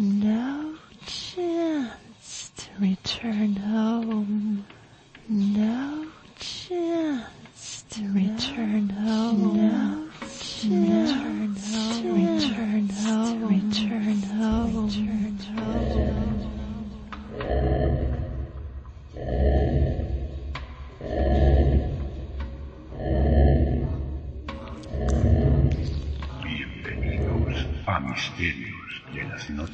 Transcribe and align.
No 0.00 0.76
chance 1.06 2.52
to 2.56 2.68
return 2.80 3.60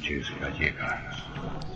las 0.05 0.11
Noches 0.11 0.39
Gallegas. 0.39 1.15
Un 1.35 1.74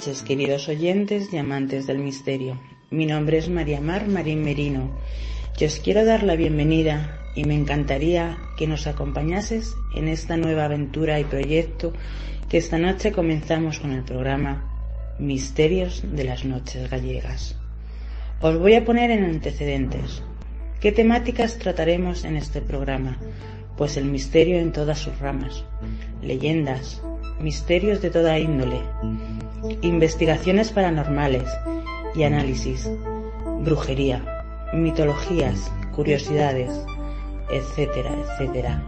noches, 0.00 0.22
queridos 0.22 0.66
oyentes 0.70 1.30
y 1.30 1.36
amantes 1.36 1.86
del 1.86 1.98
misterio. 1.98 2.58
Mi 2.88 3.04
nombre 3.04 3.36
es 3.36 3.50
María 3.50 3.82
Mar 3.82 4.08
Marín 4.08 4.42
Merino 4.42 4.98
y 5.58 5.66
os 5.66 5.78
quiero 5.78 6.06
dar 6.06 6.22
la 6.22 6.36
bienvenida 6.36 7.20
y 7.36 7.44
me 7.44 7.54
encantaría 7.54 8.38
que 8.56 8.66
nos 8.66 8.86
acompañases 8.86 9.74
en 9.94 10.08
esta 10.08 10.38
nueva 10.38 10.64
aventura 10.64 11.20
y 11.20 11.24
proyecto 11.24 11.92
que 12.48 12.56
esta 12.56 12.78
noche 12.78 13.12
comenzamos 13.12 13.78
con 13.78 13.92
el 13.92 14.02
programa 14.02 14.72
Misterios 15.18 16.02
de 16.02 16.24
las 16.24 16.46
Noches 16.46 16.88
Gallegas. 16.88 17.58
Os 18.40 18.58
voy 18.58 18.76
a 18.76 18.86
poner 18.86 19.10
en 19.10 19.24
antecedentes. 19.24 20.22
¿Qué 20.80 20.92
temáticas 20.92 21.58
trataremos 21.58 22.24
en 22.24 22.38
este 22.38 22.62
programa? 22.62 23.18
Pues 23.76 23.98
el 23.98 24.06
misterio 24.06 24.60
en 24.60 24.72
todas 24.72 24.98
sus 24.98 25.18
ramas, 25.18 25.62
leyendas, 26.22 27.02
misterios 27.38 28.00
de 28.00 28.08
toda 28.08 28.38
índole, 28.38 28.80
investigaciones 29.82 30.70
paranormales 30.72 31.48
y 32.14 32.24
análisis, 32.24 32.90
brujería, 33.60 34.42
mitologías, 34.72 35.70
curiosidades, 35.92 36.70
etcétera, 37.50 38.10
etcétera. 38.14 38.82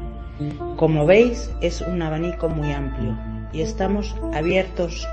Como 0.77 1.07
veis, 1.07 1.51
es 1.61 1.81
un 1.81 2.03
abanico 2.03 2.49
muy 2.49 2.73
amplio 2.73 3.17
y 3.53 3.61
estamos 3.61 4.17
abiertos 4.33 5.07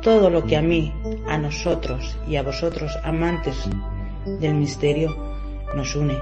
todo 0.00 0.30
lo 0.30 0.44
que 0.44 0.56
a 0.56 0.62
mí, 0.62 0.92
a 1.28 1.38
nosotros 1.38 2.16
y 2.28 2.36
a 2.36 2.42
vosotros 2.42 2.96
amantes 3.02 3.56
del 4.40 4.54
misterio 4.54 5.14
nos 5.74 5.94
une, 5.96 6.16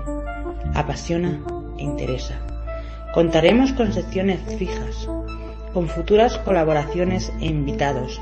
apasiona 0.74 1.40
e 1.78 1.82
interesa. 1.82 2.38
Contaremos 3.12 3.72
con 3.72 3.92
secciones 3.92 4.40
fijas, 4.56 5.08
con 5.74 5.88
futuras 5.88 6.38
colaboraciones 6.38 7.32
e 7.40 7.46
invitados, 7.46 8.20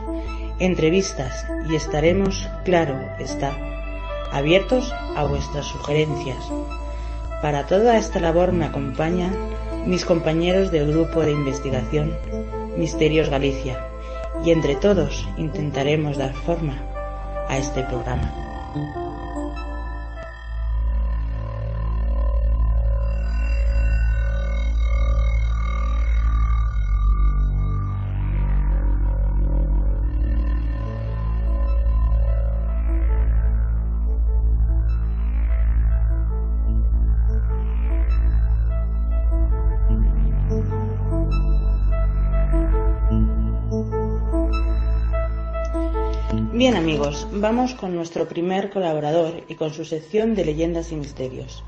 entrevistas 0.61 1.47
y 1.69 1.75
estaremos, 1.75 2.49
claro 2.65 2.95
está, 3.19 3.53
abiertos 4.33 4.95
a 5.17 5.25
vuestras 5.25 5.67
sugerencias. 5.67 6.39
Para 7.43 7.67
toda 7.67 7.97
esta 7.97 8.21
labor 8.21 8.53
me 8.53 8.67
acompañan 8.67 9.35
mis 9.87 10.05
compañeros 10.05 10.71
del 10.71 10.93
grupo 10.93 11.23
de 11.23 11.33
investigación 11.33 12.15
Misterios 12.77 13.31
Galicia 13.31 13.85
y 14.45 14.51
entre 14.53 14.77
todos 14.77 15.27
intentaremos 15.37 16.19
dar 16.19 16.35
forma 16.35 16.79
a 17.49 17.59
este 17.59 17.83
programa. 17.85 19.10
Bien 46.61 46.77
amigos, 46.77 47.27
vamos 47.33 47.73
con 47.73 47.95
nuestro 47.95 48.29
primer 48.29 48.69
colaborador 48.69 49.45
y 49.49 49.55
con 49.55 49.73
su 49.73 49.87
sección 49.87 50.35
de 50.35 50.45
leyendas 50.45 50.93
y 50.93 50.97
misterios. 50.97 51.65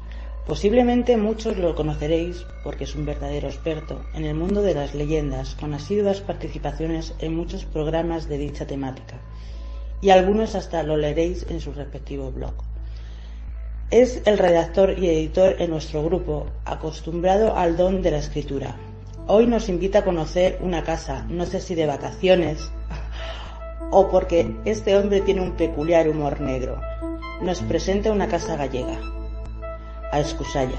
Posiblemente 0.46 1.16
muchos 1.16 1.56
lo 1.56 1.74
conoceréis 1.74 2.44
porque 2.62 2.84
es 2.84 2.94
un 2.94 3.06
verdadero 3.06 3.48
experto 3.48 4.04
en 4.12 4.26
el 4.26 4.34
mundo 4.34 4.60
de 4.60 4.74
las 4.74 4.94
leyendas, 4.94 5.54
con 5.54 5.72
asiduas 5.72 6.20
participaciones 6.20 7.14
en 7.20 7.34
muchos 7.34 7.64
programas 7.64 8.28
de 8.28 8.36
dicha 8.36 8.66
temática, 8.66 9.18
y 10.02 10.10
algunos 10.10 10.54
hasta 10.54 10.82
lo 10.82 10.98
leeréis 10.98 11.46
en 11.48 11.62
su 11.62 11.72
respectivo 11.72 12.30
blog. 12.30 12.52
Es 13.90 14.20
el 14.26 14.36
redactor 14.36 14.98
y 14.98 15.08
editor 15.08 15.56
en 15.58 15.70
nuestro 15.70 16.04
grupo, 16.04 16.48
acostumbrado 16.66 17.56
al 17.56 17.78
don 17.78 18.02
de 18.02 18.10
la 18.10 18.18
escritura. 18.18 18.76
Hoy 19.26 19.46
nos 19.46 19.70
invita 19.70 20.00
a 20.00 20.04
conocer 20.04 20.58
una 20.60 20.82
casa, 20.82 21.24
no 21.30 21.46
sé 21.46 21.60
si 21.60 21.74
de 21.74 21.86
vacaciones 21.86 22.70
o 23.92 24.08
porque 24.08 24.56
este 24.64 24.96
hombre 24.96 25.20
tiene 25.20 25.42
un 25.42 25.52
peculiar 25.52 26.08
humor 26.08 26.40
negro, 26.40 26.80
nos 27.42 27.60
presenta 27.60 28.10
una 28.10 28.26
casa 28.26 28.56
gallega, 28.56 28.98
a 30.10 30.18
Escusalla, 30.18 30.78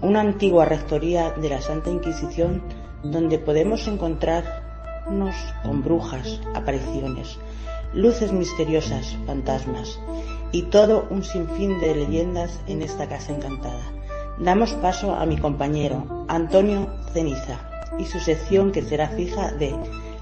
una 0.00 0.20
antigua 0.20 0.64
rectoría 0.64 1.30
de 1.32 1.50
la 1.50 1.60
Santa 1.60 1.90
Inquisición 1.90 2.62
donde 3.02 3.38
podemos 3.38 3.86
encontrarnos 3.86 5.34
con 5.62 5.82
brujas, 5.82 6.40
apariciones, 6.54 7.38
luces 7.92 8.32
misteriosas, 8.32 9.14
fantasmas 9.26 10.00
y 10.52 10.62
todo 10.62 11.06
un 11.10 11.24
sinfín 11.24 11.80
de 11.80 11.94
leyendas 11.94 12.60
en 12.66 12.80
esta 12.80 13.08
casa 13.08 13.34
encantada. 13.34 13.92
Damos 14.38 14.72
paso 14.74 15.14
a 15.14 15.26
mi 15.26 15.36
compañero 15.36 16.24
Antonio 16.28 16.88
Ceniza 17.12 17.68
y 17.98 18.06
su 18.06 18.18
sección 18.20 18.72
que 18.72 18.80
será 18.80 19.08
fija 19.08 19.52
de 19.52 19.74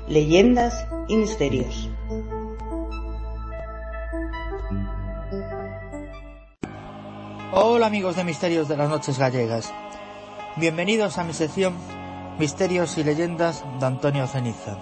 leyendas 0.09 0.87
y 1.07 1.17
misterios. 1.17 1.89
Hola 7.53 7.87
amigos 7.87 8.15
de 8.15 8.23
Misterios 8.23 8.69
de 8.69 8.77
las 8.77 8.89
Noches 8.89 9.19
Gallegas. 9.19 9.75
Bienvenidos 10.55 11.19
a 11.19 11.25
mi 11.25 11.33
sección 11.33 11.75
Misterios 12.39 12.97
y 12.97 13.03
Leyendas 13.03 13.65
de 13.81 13.87
Antonio 13.87 14.29
Ceniza. 14.29 14.77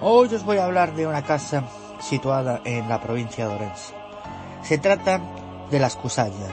Hoy 0.00 0.34
os 0.34 0.42
voy 0.42 0.56
a 0.56 0.64
hablar 0.64 0.94
de 0.94 1.06
una 1.06 1.22
casa 1.22 1.64
situada 2.00 2.62
en 2.64 2.88
la 2.88 2.98
provincia 2.98 3.46
de 3.46 3.54
Orense. 3.54 3.92
Se 4.62 4.78
trata 4.78 5.20
de 5.70 5.78
la 5.78 5.88
Escusalla. 5.88 6.48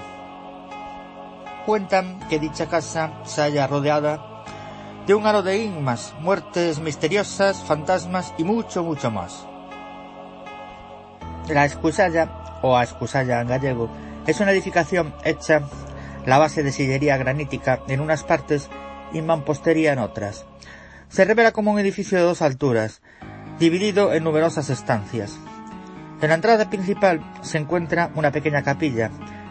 Cuentan 1.65 2.19
que 2.27 2.38
dicha 2.38 2.68
casa 2.68 3.13
se 3.24 3.39
halla 3.44 3.65
rodeada 3.65 4.44
de 5.06 5.15
un 5.15 5.25
aro 5.25 5.42
de 5.42 5.57
inmas, 5.57 6.15
muertes 6.19 6.80
misteriosas, 6.80 7.63
fantasmas 7.63 8.33
y 8.38 8.44
mucho, 8.44 8.83
mucho 8.83 9.09
más. 9.09 9.48
La 11.48 11.63
Escusalla, 11.63 12.59
o 12.62 12.75
a 12.75 12.83
Escusalla 12.83 13.39
en 13.39 13.48
gallego, 13.48 13.89
es 14.27 14.41
una 14.41 14.51
edificación 14.51 15.13
hecha 15.24 15.62
la 16.25 16.38
base 16.38 16.62
de 16.62 16.74
sillería 16.74 17.15
granítica 17.15 17.79
en 17.88 18.01
unas 18.01 18.24
partes 18.24 18.69
y 19.13 19.21
mampostería 19.21 19.94
en 19.94 20.00
otras. 20.00 20.45
Se 21.07 21.24
revela 21.24 21.53
como 21.53 21.71
un 21.71 21.79
edificio 21.79 22.18
de 22.18 22.25
dos 22.25 22.41
alturas, 22.41 23.01
dividido 23.57 24.13
en 24.13 24.25
numerosas 24.25 24.69
estancias. 24.69 25.39
En 26.21 26.29
la 26.29 26.35
entrada 26.35 26.69
principal 26.69 27.21
se 27.41 27.57
encuentra 27.57 28.12
una 28.15 28.31
pequeña 28.31 28.62
capilla, 28.62 29.09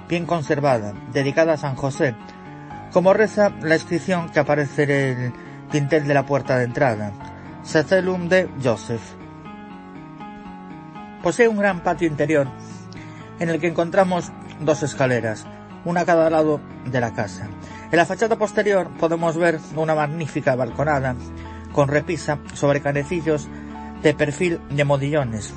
bien 0.08 0.26
conservada, 0.26 0.92
dedicada 1.12 1.54
a 1.54 1.58
San 1.58 1.76
José, 1.76 2.14
como 2.92 3.14
reza 3.14 3.52
la 3.62 3.76
inscripción 3.76 4.28
que 4.28 4.40
aparece 4.40 4.82
en 4.82 4.90
el 4.90 5.32
dintel 5.72 6.06
de 6.06 6.14
la 6.14 6.26
puerta 6.26 6.58
de 6.58 6.64
entrada, 6.64 7.12
Sacelum 7.62 8.28
de 8.28 8.50
Joseph. 8.62 9.02
Posee 11.22 11.48
un 11.48 11.56
gran 11.56 11.82
patio 11.82 12.06
interior, 12.06 12.48
en 13.40 13.48
el 13.48 13.58
que 13.58 13.68
encontramos 13.68 14.30
dos 14.60 14.82
escaleras, 14.82 15.46
una 15.84 16.02
a 16.02 16.06
cada 16.06 16.30
lado 16.30 16.60
de 16.84 17.00
la 17.00 17.14
casa. 17.14 17.48
En 17.90 17.96
la 17.96 18.06
fachada 18.06 18.36
posterior 18.36 18.90
podemos 18.98 19.36
ver 19.36 19.58
una 19.76 19.94
magnífica 19.94 20.56
balconada 20.56 21.14
con 21.72 21.88
repisa 21.88 22.38
sobre 22.54 22.80
canecillos 22.80 23.48
de 24.02 24.14
perfil 24.14 24.60
de 24.70 24.84
modillones, 24.84 25.52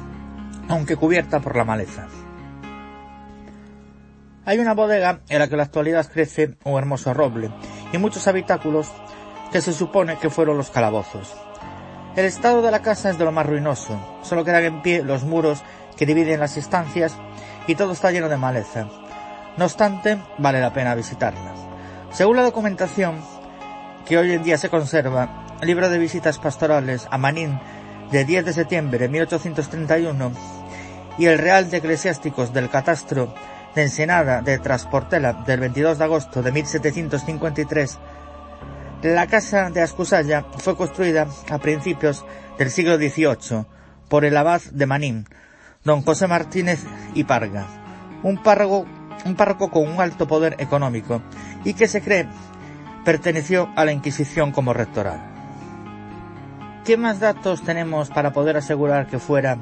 aunque 0.68 0.96
cubierta 0.96 1.40
por 1.40 1.56
la 1.56 1.66
maleza. 1.66 2.08
Hay 4.46 4.60
una 4.60 4.74
bodega 4.74 5.22
en 5.30 5.40
la 5.40 5.48
que 5.48 5.54
en 5.54 5.58
la 5.58 5.64
actualidad 5.64 6.12
crece 6.12 6.58
un 6.64 6.78
hermoso 6.78 7.14
roble 7.14 7.52
y 7.94 7.98
muchos 7.98 8.28
habitáculos 8.28 8.92
que 9.52 9.62
se 9.62 9.74
supone 9.74 10.18
que 10.18 10.30
fueron 10.30 10.58
los 10.58 10.70
calabozos. 10.70 11.36
El 12.16 12.26
estado 12.26 12.62
de 12.62 12.72
la 12.72 12.82
casa 12.82 13.12
es 13.12 13.18
de 13.18 13.26
lo 13.26 13.32
más 13.32 13.46
ruinoso, 13.46 14.20
solo 14.24 14.44
quedan 14.44 14.64
en 14.64 14.82
pie 14.82 15.04
los 15.04 15.24
muros 15.24 15.64
que 15.96 16.06
dividen 16.06 16.40
las 16.40 16.58
estancias 16.58 17.16
y 17.70 17.76
todo 17.76 17.94
está 17.94 18.10
lleno 18.10 18.30
de 18.30 18.38
maleza. 18.38 18.88
No 19.56 19.66
obstante, 19.66 20.18
vale 20.40 20.60
la 20.60 20.74
pena 20.74 20.96
visitarla. 20.96 21.54
Según 22.12 22.38
la 22.38 22.42
documentación 22.42 23.22
que 24.08 24.18
hoy 24.18 24.32
en 24.32 24.42
día 24.42 24.58
se 24.58 24.70
conserva, 24.70 25.46
el 25.62 25.68
libro 25.68 25.88
de 25.88 26.00
visitas 26.00 26.40
pastorales 26.40 27.08
a 27.12 27.20
Manín 27.20 27.60
de 28.12 28.26
10 28.26 28.46
de 28.46 28.54
septiembre 28.54 28.98
de 28.98 29.10
1831 29.10 30.32
y 31.20 31.28
el 31.28 31.38
Real 31.38 31.70
de 31.70 31.78
Eclesiásticos 31.78 32.54
del 32.54 32.72
Catastro 32.72 33.36
de 33.76 33.84
Ensenada 33.84 34.42
de 34.42 34.58
Transportela 34.58 35.34
del 35.34 35.60
22 35.60 36.00
de 36.00 36.04
agosto 36.04 36.42
de 36.42 36.52
1753, 36.52 38.00
la 39.04 39.28
casa 39.28 39.70
de 39.70 39.84
Ascusalla 39.84 40.44
fue 40.58 40.76
construida 40.76 41.28
a 41.52 41.60
principios 41.60 42.26
del 42.58 42.72
siglo 42.72 42.98
XVIII 42.98 43.66
por 44.08 44.26
el 44.26 44.36
abad 44.38 44.62
de 44.72 44.88
Manín, 44.88 45.28
don 45.84 46.02
José 46.02 46.28
Martínez 46.28 46.86
y 47.14 47.24
Parga, 47.24 47.66
un 48.22 48.38
párroco, 48.38 48.86
un 49.26 49.36
párroco 49.36 49.72
con 49.72 49.88
un 49.88 50.02
alto 50.02 50.28
poder 50.28 50.56
económico 50.60 51.22
y 51.64 51.74
que 51.74 51.88
se 51.88 52.02
cree 52.02 52.28
perteneció 53.06 53.70
a 53.78 53.86
la 53.86 53.94
Inquisición 53.94 54.52
como 54.52 54.74
rectoral. 54.74 55.22
¿Qué 56.84 56.98
más 56.98 57.22
datos 57.22 57.64
tenemos 57.64 58.10
para 58.10 58.34
poder 58.34 58.58
asegurar 58.58 59.08
que 59.08 59.20
fuera 59.20 59.58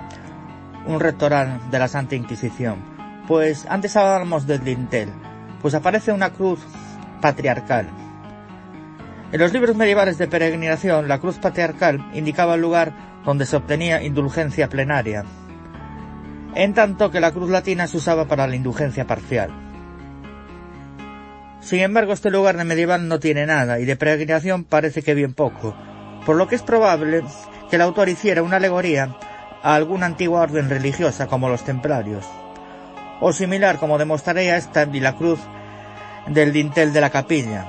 un 0.88 1.00
rectoral 1.00 1.60
de 1.70 1.80
la 1.80 1.88
Santa 1.88 2.16
Inquisición? 2.16 2.78
Pues 3.28 3.68
antes 3.70 3.96
hablábamos 3.96 4.48
del 4.48 4.64
dintel, 4.64 5.10
pues 5.62 5.76
aparece 5.76 6.12
una 6.12 6.32
cruz 6.32 6.60
patriarcal. 7.22 7.88
En 9.32 9.40
los 9.40 9.54
libros 9.54 9.76
medievales 9.76 10.18
de 10.18 10.28
peregrinación, 10.28 11.08
la 11.08 11.20
cruz 11.20 11.38
patriarcal 11.38 12.10
indicaba 12.14 12.56
el 12.56 12.62
lugar 12.62 12.94
donde 13.24 13.46
se 13.46 13.58
obtenía 13.58 14.02
indulgencia 14.02 14.70
plenaria, 14.70 15.26
en 16.56 16.74
tanto 16.74 17.12
que 17.12 17.20
la 17.20 17.32
cruz 17.32 17.50
latina 17.50 17.88
se 17.88 17.98
usaba 17.98 18.26
para 18.26 18.48
la 18.48 18.56
indulgencia 18.56 19.06
parcial. 19.06 19.52
Sin 21.62 21.82
embargo, 21.82 22.14
este 22.14 22.32
lugar 22.32 22.56
de 22.56 22.64
medieval 22.64 23.08
no 23.08 23.20
tiene 23.20 23.46
nada 23.46 23.80
y 23.80 23.86
de 23.86 23.96
peregrinación 23.96 24.64
parece 24.64 25.02
que 25.02 25.14
bien 25.14 25.34
poco, 25.34 25.76
por 26.26 26.36
lo 26.38 26.48
que 26.48 26.56
es 26.56 26.64
probable 26.64 27.24
que 27.70 27.76
el 27.76 27.82
autor 27.82 28.10
hiciera 28.10 28.44
una 28.44 28.58
alegoría 28.58 29.16
a 29.62 29.76
alguna 29.76 30.06
antigua 30.06 30.42
orden 30.42 30.70
religiosa 30.70 31.28
como 31.28 31.50
los 31.50 31.66
templarios, 31.66 32.26
o 33.20 33.34
similar 33.34 33.80
como 33.80 33.98
demostraría 33.98 34.56
esta 34.56 34.84
y 34.84 35.00
la 35.00 35.16
cruz 35.16 35.40
del 36.28 36.54
dintel 36.54 36.94
de 36.94 37.02
la 37.02 37.10
capilla. 37.10 37.66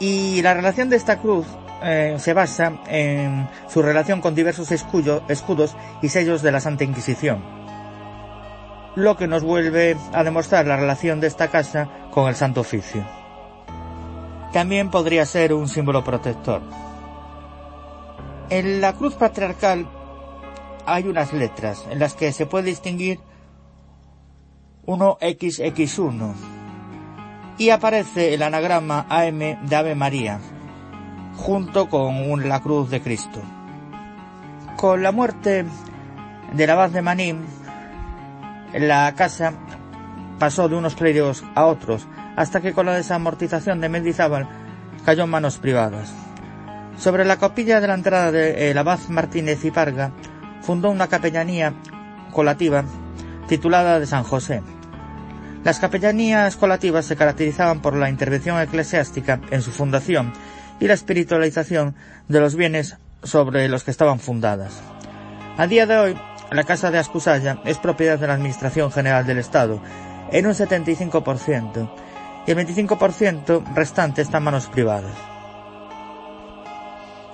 Y 0.00 0.40
la 0.42 0.54
relación 0.54 0.88
de 0.88 0.96
esta 0.96 1.18
cruz 1.18 1.46
eh, 1.82 2.16
se 2.18 2.32
basa 2.32 2.72
en 2.88 3.48
su 3.68 3.82
relación 3.82 4.20
con 4.20 4.34
diversos 4.34 4.70
escudos 4.72 5.76
y 6.00 6.08
sellos 6.08 6.42
de 6.42 6.52
la 6.52 6.60
Santa 6.60 6.84
Inquisición, 6.84 7.57
lo 8.98 9.16
que 9.16 9.28
nos 9.28 9.44
vuelve 9.44 9.96
a 10.12 10.24
demostrar 10.24 10.66
la 10.66 10.76
relación 10.76 11.20
de 11.20 11.28
esta 11.28 11.48
casa 11.48 11.88
con 12.10 12.28
el 12.28 12.34
Santo 12.34 12.62
Oficio. 12.62 13.06
También 14.52 14.90
podría 14.90 15.24
ser 15.24 15.54
un 15.54 15.68
símbolo 15.68 16.02
protector. 16.02 16.62
En 18.50 18.80
la 18.80 18.94
cruz 18.94 19.14
patriarcal 19.14 19.88
hay 20.84 21.06
unas 21.06 21.32
letras 21.32 21.84
en 21.90 22.00
las 22.00 22.14
que 22.14 22.32
se 22.32 22.46
puede 22.46 22.70
distinguir 22.70 23.20
uno 24.84 25.16
XX1 25.20 26.34
y 27.58 27.70
aparece 27.70 28.34
el 28.34 28.42
anagrama 28.42 29.06
AM 29.08 29.64
de 29.64 29.76
Ave 29.76 29.94
María 29.94 30.40
junto 31.36 31.88
con 31.88 32.48
la 32.48 32.60
cruz 32.60 32.90
de 32.90 33.00
Cristo. 33.00 33.40
Con 34.76 35.04
la 35.04 35.12
muerte 35.12 35.66
del 36.54 36.70
abad 36.70 36.90
de 36.90 37.02
Manín, 37.02 37.57
la 38.74 39.14
casa 39.14 39.54
pasó 40.38 40.68
de 40.68 40.76
unos 40.76 40.94
clérigos 40.94 41.44
a 41.54 41.66
otros, 41.66 42.06
hasta 42.36 42.60
que 42.60 42.72
con 42.72 42.86
la 42.86 42.94
desamortización 42.94 43.80
de 43.80 43.88
Mendizábal 43.88 44.48
cayó 45.04 45.24
en 45.24 45.30
manos 45.30 45.58
privadas. 45.58 46.12
Sobre 46.96 47.24
la 47.24 47.36
capilla 47.36 47.80
de 47.80 47.88
la 47.88 47.94
entrada 47.94 48.32
de 48.32 48.70
el 48.70 48.78
abad 48.78 48.98
Martínez 49.08 49.64
y 49.64 49.70
Parga 49.70 50.12
fundó 50.62 50.90
una 50.90 51.08
capellanía 51.08 51.74
colativa 52.32 52.84
titulada 53.48 53.98
de 54.00 54.06
San 54.06 54.24
José. 54.24 54.62
Las 55.64 55.78
capellanías 55.78 56.56
colativas 56.56 57.06
se 57.06 57.16
caracterizaban 57.16 57.80
por 57.80 57.96
la 57.96 58.10
intervención 58.10 58.60
eclesiástica 58.60 59.40
en 59.50 59.62
su 59.62 59.70
fundación 59.70 60.32
y 60.80 60.86
la 60.86 60.94
espiritualización 60.94 61.94
de 62.28 62.40
los 62.40 62.54
bienes 62.54 62.96
sobre 63.22 63.68
los 63.68 63.84
que 63.84 63.90
estaban 63.90 64.20
fundadas. 64.20 64.80
A 65.56 65.66
día 65.66 65.86
de 65.86 65.98
hoy, 65.98 66.16
la 66.50 66.64
Casa 66.64 66.90
de 66.90 66.98
Ascusalla 66.98 67.58
es 67.64 67.78
propiedad 67.78 68.18
de 68.18 68.26
la 68.26 68.34
Administración 68.34 68.90
General 68.90 69.26
del 69.26 69.38
Estado 69.38 69.80
en 70.30 70.46
un 70.46 70.52
75% 70.52 71.90
y 72.46 72.50
el 72.50 72.56
25% 72.56 73.74
restante 73.74 74.22
está 74.22 74.38
en 74.38 74.44
manos 74.44 74.66
privadas. 74.66 75.14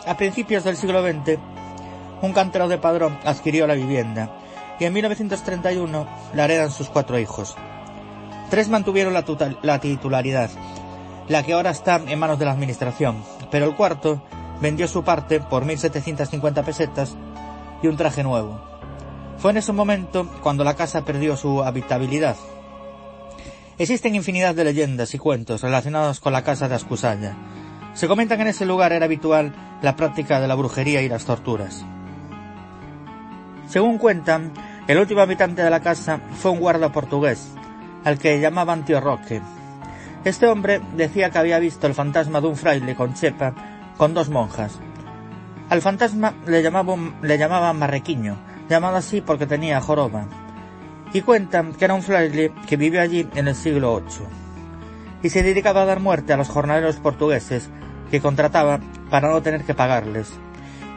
A 0.07 0.17
principios 0.17 0.65
del 0.65 0.77
siglo 0.77 1.03
XX, 1.03 1.39
un 2.23 2.33
cantero 2.33 2.69
de 2.69 2.79
Padrón 2.79 3.19
adquirió 3.25 3.67
la 3.67 3.75
vivienda 3.75 4.31
y 4.81 4.85
en 4.85 4.93
1931 4.93 6.07
la 6.35 6.45
heredan 6.45 6.71
sus 6.71 6.89
cuatro 6.89 7.19
hijos. 7.19 7.57
Tres 8.51 8.69
mantuvieron 8.69 9.15
la, 9.15 9.25
la 9.63 9.81
titularidad, 9.81 10.51
la 11.29 11.43
que 11.43 11.55
ahora 11.55 11.71
está 11.71 11.97
en 12.07 12.19
manos 12.19 12.39
de 12.39 12.45
la 12.45 12.53
Administración, 12.53 13.25
pero 13.51 13.65
el 13.67 13.77
cuarto 13.77 14.23
vendió 14.61 14.89
su 14.89 15.05
parte 15.05 15.41
por 15.41 15.65
1.750 15.65 16.65
pesetas 16.65 17.17
y 17.83 17.87
un 17.87 17.97
traje 17.97 18.23
nuevo. 18.23 18.74
Fue 19.39 19.51
en 19.51 19.59
ese 19.59 19.73
momento 19.73 20.29
cuando 20.43 20.65
la 20.65 20.75
casa 20.75 21.05
perdió 21.05 21.37
su 21.37 21.63
habitabilidad. 21.63 22.37
Existen 23.77 24.15
infinidad 24.15 24.55
de 24.55 24.65
leyendas 24.65 25.15
y 25.15 25.19
cuentos 25.19 25.63
relacionados 25.63 26.21
con 26.21 26.33
la 26.33 26.45
casa 26.45 26.69
de 26.69 26.77
Ascusalla. 26.77 27.35
Se 27.93 28.09
comenta 28.09 28.37
que 28.37 28.43
en 28.43 28.49
ese 28.49 28.67
lugar 28.67 28.93
era 28.93 29.05
habitual 29.05 29.53
la 29.83 29.97
práctica 29.97 30.41
de 30.41 30.49
la 30.49 30.55
brujería 30.55 31.03
y 31.03 31.09
las 31.09 31.25
torturas. 31.25 31.85
Según 33.69 33.99
cuentan, 33.99 34.53
el 34.87 34.99
último 34.99 35.21
habitante 35.21 35.63
de 35.63 35.71
la 35.71 35.81
casa 35.81 36.21
fue 36.41 36.53
un 36.53 36.61
guarda 36.61 36.93
portugués, 36.93 37.49
al 38.05 38.19
que 38.19 38.39
llamaban 38.39 38.85
Tío 38.85 39.01
Roque. 39.01 39.41
Este 40.25 40.47
hombre 40.47 40.81
decía 40.97 41.31
que 41.31 41.39
había 41.39 41.59
visto 41.59 41.87
el 41.87 41.95
fantasma 41.95 42.41
de 42.41 42.47
un 42.47 42.57
fraile 42.57 42.95
con 42.95 43.15
chepa 43.15 43.55
con 43.97 44.15
dos 44.15 44.29
monjas. 44.29 44.79
Al 45.71 45.83
fantasma 45.83 46.35
le 46.47 46.63
llamaban 46.63 47.79
Marrequiño, 47.79 48.37
llamado 48.69 48.97
así 48.97 49.21
porque 49.21 49.47
tenía 49.47 49.81
joroba. 49.81 50.27
Y 51.13 51.23
cuentan 51.23 51.73
que 51.75 51.85
era 51.85 51.95
un 51.95 52.03
fraile 52.03 52.53
que 52.67 52.77
vivió 52.77 53.01
allí 53.01 53.29
en 53.35 53.49
el 53.49 53.55
siglo 53.55 54.01
VIII. 54.01 54.27
Y 55.23 55.31
se 55.31 55.43
dedicaba 55.43 55.83
a 55.83 55.87
dar 55.87 56.01
muerte 56.01 56.33
a 56.33 56.37
los 56.37 56.49
jornaleros 56.49 56.97
portugueses 56.97 57.71
que 58.11 58.21
contrataba 58.21 58.81
para 59.11 59.31
no 59.31 59.43
tener 59.43 59.65
que 59.65 59.75
pagarles. 59.75 60.33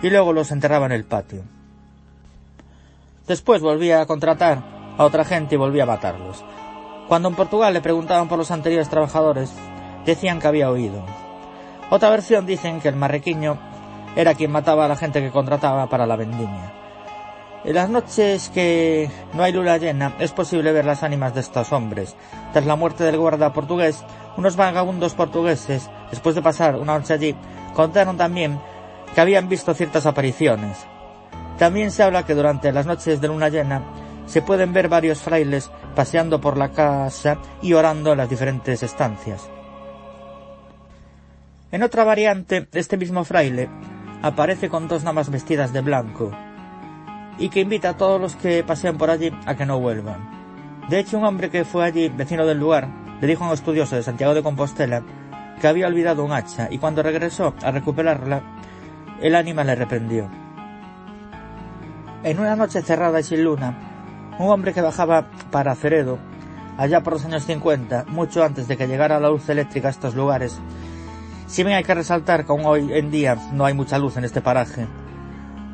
Y 0.02 0.10
luego 0.10 0.34
los 0.34 0.52
enterraba 0.52 0.86
en 0.86 0.92
el 0.92 1.06
patio. 1.06 1.44
Después 3.28 3.62
volvía 3.62 4.02
a 4.02 4.06
contratar 4.06 4.64
a 4.98 5.04
otra 5.04 5.26
gente 5.26 5.56
y 5.56 5.58
volvía 5.58 5.84
a 5.84 5.88
matarlos. 5.88 6.44
Cuando 7.08 7.30
en 7.30 7.36
Portugal 7.36 7.74
le 7.74 7.82
preguntaban 7.82 8.28
por 8.28 8.38
los 8.38 8.52
anteriores 8.52 8.90
trabajadores, 8.90 9.54
decían 10.06 10.40
que 10.40 10.48
había 10.48 10.70
oído. 10.70 11.06
Otra 11.90 12.10
versión 12.10 12.46
dicen 12.46 12.82
que 12.82 12.90
el 12.90 12.96
marrequiño 12.96 13.58
era 14.16 14.34
quien 14.34 14.52
mataba 14.52 14.86
a 14.86 14.88
la 14.88 14.96
gente 14.96 15.22
que 15.22 15.32
contrataba 15.32 15.88
para 15.88 16.06
la 16.06 16.16
vendimia. 16.16 16.74
En 17.68 17.76
las 17.76 17.90
noches 17.90 18.48
que 18.48 19.12
no 19.34 19.44
hay 19.44 19.52
luna 19.52 19.78
llena 19.78 20.16
es 20.20 20.32
posible 20.32 20.72
ver 20.72 20.86
las 20.86 21.04
ánimas 21.04 21.34
de 21.34 21.42
estos 21.42 21.74
hombres. 21.74 22.16
Tras 22.54 22.66
la 22.66 22.78
muerte 22.78 23.04
del 23.04 23.18
guarda 23.18 23.52
portugués, 23.52 24.06
unos 24.38 24.56
vagabundos 24.56 25.16
portugueses, 25.16 25.90
después 26.10 26.34
de 26.34 26.42
pasar 26.42 26.78
una 26.78 26.98
noche 26.98 27.14
allí, 27.14 27.36
contaron 27.74 28.16
también 28.16 28.58
que 29.14 29.20
habían 29.20 29.50
visto 29.50 29.74
ciertas 29.74 30.06
apariciones. 30.06 30.78
También 31.60 31.92
se 31.92 32.04
habla 32.04 32.26
que 32.26 32.36
durante 32.36 32.72
las 32.72 32.86
noches 32.86 33.20
de 33.20 33.28
luna 33.28 33.50
llena 33.50 33.84
se 34.28 34.42
pueden 34.42 34.72
ver 34.72 34.88
varios 34.88 35.20
frailes 35.20 35.70
paseando 35.94 36.40
por 36.40 36.56
la 36.56 36.70
casa 36.70 37.38
y 37.62 37.74
orando 37.74 38.14
en 38.14 38.20
las 38.20 38.30
diferentes 38.30 38.82
estancias. 38.82 39.50
En 41.74 41.84
otra 41.84 42.06
variante, 42.06 42.70
este 42.72 42.96
mismo 42.96 43.26
fraile 43.26 43.70
aparece 44.22 44.70
con 44.70 44.88
dos 44.88 45.04
namas 45.04 45.30
vestidas 45.30 45.74
de 45.74 45.82
blanco 45.82 46.32
y 47.38 47.50
que 47.50 47.62
invita 47.62 47.90
a 47.90 47.98
todos 47.98 48.20
los 48.20 48.36
que 48.36 48.64
pasean 48.64 48.98
por 48.98 49.10
allí 49.10 49.32
a 49.46 49.56
que 49.56 49.66
no 49.66 49.80
vuelvan. 49.80 50.38
De 50.90 51.00
hecho, 51.00 51.18
un 51.18 51.26
hombre 51.26 51.50
que 51.50 51.66
fue 51.66 51.86
allí, 51.86 52.10
vecino 52.10 52.46
del 52.46 52.60
lugar, 52.60 52.88
le 53.20 53.28
dijo 53.28 53.44
a 53.44 53.48
un 53.48 53.54
estudioso 53.54 53.96
de 53.96 54.04
Santiago 54.04 54.34
de 54.34 54.44
Compostela 54.44 55.04
que 55.60 55.68
había 55.68 55.88
olvidado 55.88 56.24
un 56.24 56.32
hacha 56.32 56.68
y 56.72 56.78
cuando 56.78 57.04
regresó 57.04 57.54
a 57.64 57.72
recuperarla, 57.72 58.42
el 59.22 59.36
ánima 59.36 59.64
le 59.64 59.76
reprendió. 59.76 60.30
En 62.24 62.40
una 62.40 62.56
noche 62.56 62.82
cerrada 62.82 63.20
y 63.20 63.24
sin 63.24 63.44
luna, 63.44 64.36
un 64.40 64.50
hombre 64.50 64.74
que 64.74 64.82
bajaba 64.82 65.26
para 65.52 65.76
Ceredo, 65.76 66.20
allá 66.78 67.02
por 67.02 67.14
los 67.14 67.26
años 67.26 67.46
50, 67.46 68.06
mucho 68.10 68.44
antes 68.44 68.68
de 68.68 68.78
que 68.78 68.88
llegara 68.88 69.20
la 69.20 69.30
luz 69.30 69.50
eléctrica 69.50 69.88
a 69.88 69.92
estos 69.92 70.16
lugares, 70.16 70.60
si 71.48 71.64
bien 71.64 71.76
hay 71.78 71.84
que 71.84 71.96
resaltar 71.96 72.46
que 72.46 72.52
aún 72.52 72.66
hoy 72.66 72.92
en 72.94 73.10
día 73.10 73.38
no 73.54 73.66
hay 73.66 73.74
mucha 73.74 73.98
luz 73.98 74.18
en 74.18 74.26
este 74.26 74.42
paraje, 74.42 74.86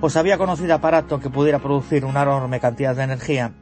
os 0.05 0.17
había 0.17 0.38
conocido 0.38 0.75
aparato 0.75 1.22
que 1.22 1.29
pudiera 1.29 1.60
producir 1.60 2.03
una 2.03 2.24
enorme 2.24 2.60
cantidad 2.60 2.93
de 2.93 3.03
energía, 3.03 3.53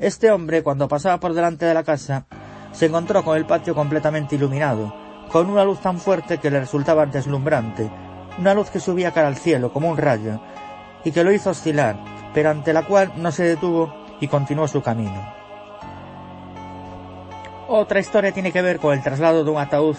este 0.00 0.32
hombre, 0.32 0.64
cuando 0.64 0.88
pasaba 0.88 1.20
por 1.20 1.34
delante 1.34 1.66
de 1.66 1.74
la 1.74 1.84
casa, 1.84 2.26
se 2.72 2.86
encontró 2.86 3.22
con 3.22 3.36
el 3.36 3.46
patio 3.46 3.76
completamente 3.76 4.34
iluminado, 4.34 4.92
con 5.30 5.48
una 5.48 5.62
luz 5.62 5.78
tan 5.78 6.00
fuerte 6.00 6.38
que 6.38 6.50
le 6.50 6.58
resultaba 6.58 7.06
deslumbrante, 7.06 7.88
una 8.40 8.54
luz 8.54 8.70
que 8.70 8.80
subía 8.80 9.12
cara 9.12 9.28
al 9.28 9.36
cielo 9.36 9.72
como 9.72 9.88
un 9.88 9.98
rayo, 9.98 10.40
y 11.04 11.12
que 11.12 11.22
lo 11.22 11.30
hizo 11.30 11.50
oscilar, 11.50 11.96
pero 12.34 12.50
ante 12.50 12.72
la 12.72 12.82
cual 12.82 13.12
no 13.16 13.30
se 13.30 13.44
detuvo 13.44 13.94
y 14.18 14.26
continuó 14.26 14.66
su 14.66 14.82
camino. 14.82 15.32
Otra 17.68 18.00
historia 18.00 18.32
tiene 18.32 18.50
que 18.50 18.62
ver 18.62 18.80
con 18.80 18.94
el 18.94 19.02
traslado 19.04 19.44
de 19.44 19.50
un 19.52 19.58
ataúd 19.58 19.96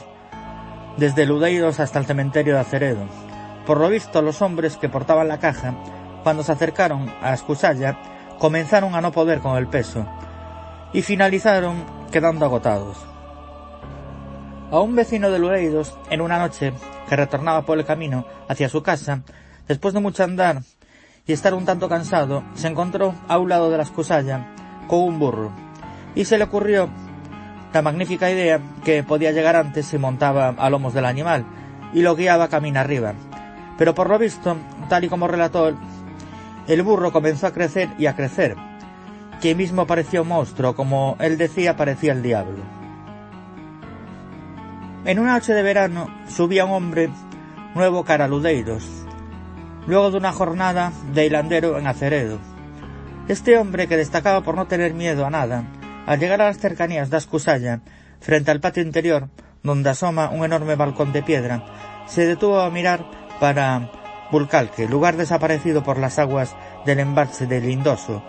desde 0.98 1.26
Ludeidos 1.26 1.80
hasta 1.80 2.00
el 2.00 2.06
cementerio 2.06 2.56
de 2.56 2.60
Aceredo. 2.60 3.29
Por 3.70 3.80
lo 3.80 3.88
visto, 3.88 4.24
los 4.24 4.42
hombres 4.42 4.78
que 4.78 4.90
portaban 4.90 5.28
la 5.28 5.38
caja, 5.38 5.76
cuando 6.24 6.42
se 6.42 6.52
acercaron 6.52 7.14
a 7.22 7.36
Escusalla, 7.36 8.00
comenzaron 8.40 8.96
a 8.96 9.02
no 9.02 9.12
poder 9.12 9.42
con 9.42 9.58
el 9.58 9.68
peso 9.68 10.08
y 10.92 11.04
finalizaron 11.04 11.86
quedando 12.12 12.46
agotados. 12.46 12.98
A 14.72 14.80
un 14.80 14.96
vecino 14.96 15.30
de 15.30 15.38
Ludeidos, 15.38 15.96
en 16.10 16.22
una 16.22 16.40
noche 16.40 16.74
que 17.08 17.16
retornaba 17.16 17.62
por 17.62 17.78
el 17.78 17.86
camino 17.86 18.26
hacia 18.48 18.70
su 18.70 18.82
casa, 18.82 19.22
después 19.68 19.94
de 19.94 20.00
mucho 20.00 20.24
andar 20.24 20.64
y 21.28 21.34
estar 21.34 21.54
un 21.54 21.66
tanto 21.66 21.88
cansado, 21.90 22.44
se 22.56 22.70
encontró 22.70 23.14
a 23.28 23.38
un 23.38 23.50
lado 23.50 23.70
de 23.70 23.78
la 23.78 23.84
escusalla 23.84 24.48
con 24.88 25.02
un 25.02 25.20
burro 25.20 25.52
y 26.16 26.26
se 26.26 26.40
le 26.40 26.46
ocurrió 26.46 26.90
la 27.72 27.84
magnífica 27.84 28.32
idea 28.32 28.60
que 28.84 29.04
podía 29.04 29.32
llegar 29.32 29.56
antes 29.56 29.86
si 29.86 30.00
montaba 30.00 30.56
a 30.58 30.70
lomos 30.72 30.96
del 30.96 31.06
animal 31.06 31.46
y 31.94 32.02
lo 32.02 32.16
guiaba 32.16 32.48
camino 32.48 32.80
arriba. 32.80 33.14
Pero 33.80 33.96
por 33.96 34.10
lo 34.10 34.20
visto, 34.20 34.58
tal 34.90 35.06
y 35.06 35.08
como 35.08 35.30
relató, 35.30 35.74
el 36.68 36.82
burro 36.84 37.14
comenzó 37.14 37.48
a 37.48 37.54
crecer 37.54 37.88
y 37.98 38.08
a 38.08 38.16
crecer, 38.16 38.58
que 39.42 39.56
mismo 39.56 39.88
parecía 39.88 40.22
un 40.22 40.28
monstruo, 40.28 40.76
como 40.76 41.16
él 41.22 41.38
decía 41.38 41.78
parecía 41.78 42.12
el 42.12 42.22
diablo. 42.22 42.62
En 45.06 45.18
una 45.18 45.32
noche 45.32 45.54
de 45.54 45.64
verano 45.64 46.10
subía 46.28 46.66
un 46.66 46.74
hombre 46.74 47.10
nuevo 47.74 48.04
cara 48.04 48.26
a 48.26 48.28
Ludeiros, 48.28 48.86
luego 49.88 50.12
de 50.12 50.18
una 50.18 50.34
jornada 50.34 50.92
de 51.14 51.28
hilandero 51.28 51.80
en 51.80 51.88
Aceredo. 51.88 52.38
Este 53.30 53.58
hombre, 53.58 53.88
que 53.88 53.96
destacaba 53.96 54.42
por 54.42 54.56
no 54.56 54.68
tener 54.68 54.94
miedo 54.94 55.26
a 55.26 55.30
nada, 55.30 55.64
al 56.06 56.20
llegar 56.20 56.42
a 56.42 56.48
las 56.48 56.58
cercanías 56.58 57.10
de 57.10 57.16
Ascusalla, 57.16 57.80
frente 58.20 58.52
al 58.52 58.60
patio 58.60 58.84
interior, 58.84 59.30
donde 59.64 59.90
asoma 59.90 60.32
un 60.32 60.44
enorme 60.44 60.76
balcón 60.76 61.14
de 61.14 61.24
piedra, 61.24 61.64
se 62.08 62.28
detuvo 62.28 62.60
a 62.60 62.70
mirar 62.70 63.19
para 63.40 63.90
Bulcalque, 64.32 64.88
lugar 64.88 65.18
desaparecido 65.18 65.84
por 65.84 65.98
las 65.98 66.20
aguas 66.20 66.56
del 66.86 67.00
embalse 67.00 67.48
del 67.48 67.68
Lindoso, 67.68 68.22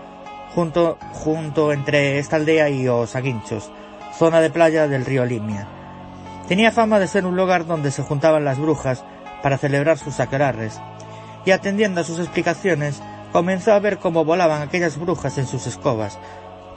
junto, 0.54 0.98
junto 1.12 1.72
entre 1.72 2.18
esta 2.18 2.36
aldea 2.36 2.68
y 2.70 2.88
Osaguinchos, 2.88 3.70
zona 4.16 4.40
de 4.40 4.50
playa 4.50 4.88
del 4.88 5.04
río 5.04 5.24
Limia. 5.24 5.68
Tenía 6.48 6.72
fama 6.72 6.98
de 6.98 7.06
ser 7.06 7.26
un 7.26 7.36
lugar 7.36 7.66
donde 7.66 7.90
se 7.90 8.02
juntaban 8.02 8.44
las 8.44 8.58
brujas 8.58 9.04
para 9.42 9.58
celebrar 9.58 9.98
sus 9.98 10.20
aquelarres, 10.20 10.80
y 11.44 11.52
atendiendo 11.52 12.00
a 12.00 12.04
sus 12.04 12.18
explicaciones, 12.18 13.02
comenzó 13.32 13.72
a 13.72 13.78
ver 13.78 13.98
cómo 13.98 14.24
volaban 14.24 14.62
aquellas 14.62 14.98
brujas 14.98 15.38
en 15.38 15.46
sus 15.46 15.66
escobas, 15.66 16.18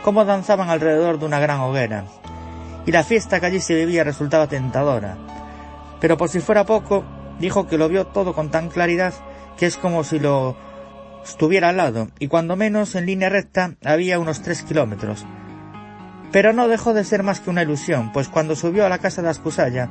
cómo 0.04 0.26
danzaban 0.26 0.70
alrededor 0.70 1.18
de 1.18 1.26
una 1.26 1.40
gran 1.40 1.60
hoguera, 1.62 2.06
y 2.86 2.92
la 2.92 3.04
fiesta 3.04 3.40
que 3.40 3.46
allí 3.48 3.60
se 3.60 3.76
vivía 3.76 4.04
resultaba 4.04 4.48
tentadora. 4.48 5.18
Pero 6.00 6.18
por 6.18 6.30
si 6.30 6.40
fuera 6.40 6.66
poco, 6.66 7.04
dijo 7.40 7.68
que 7.68 7.78
lo 7.78 7.90
vio 7.90 8.08
todo 8.08 8.34
con 8.34 8.52
tan 8.52 8.70
claridad 8.70 9.14
que 9.58 9.66
es 9.66 9.78
como 9.78 10.04
si 10.04 10.20
lo 10.20 10.56
estuviera 11.24 11.70
al 11.70 11.78
lado, 11.78 12.10
y 12.20 12.28
cuando 12.28 12.56
menos 12.56 12.96
en 12.96 13.06
línea 13.06 13.30
recta 13.30 13.76
había 13.84 14.20
unos 14.20 14.42
tres 14.42 14.64
kilómetros. 14.64 15.26
Pero 16.32 16.52
no 16.52 16.68
dejó 16.68 16.94
de 16.94 17.04
ser 17.04 17.24
más 17.24 17.40
que 17.40 17.50
una 17.50 17.64
ilusión, 17.64 18.12
pues 18.12 18.28
cuando 18.28 18.56
subió 18.56 18.86
a 18.86 18.90
la 18.90 18.98
casa 18.98 19.22
de 19.22 19.30
Ascusalla, 19.30 19.90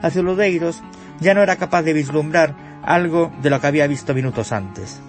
a 0.00 0.10
Zuludeiros, 0.10 0.82
ya 1.20 1.34
no 1.34 1.42
era 1.42 1.56
capaz 1.56 1.82
de 1.82 1.92
vislumbrar 1.92 2.80
algo 2.82 3.30
de 3.42 3.50
lo 3.50 3.60
que 3.60 3.66
había 3.66 3.86
visto 3.86 4.14
minutos 4.14 4.52
antes. 4.52 5.00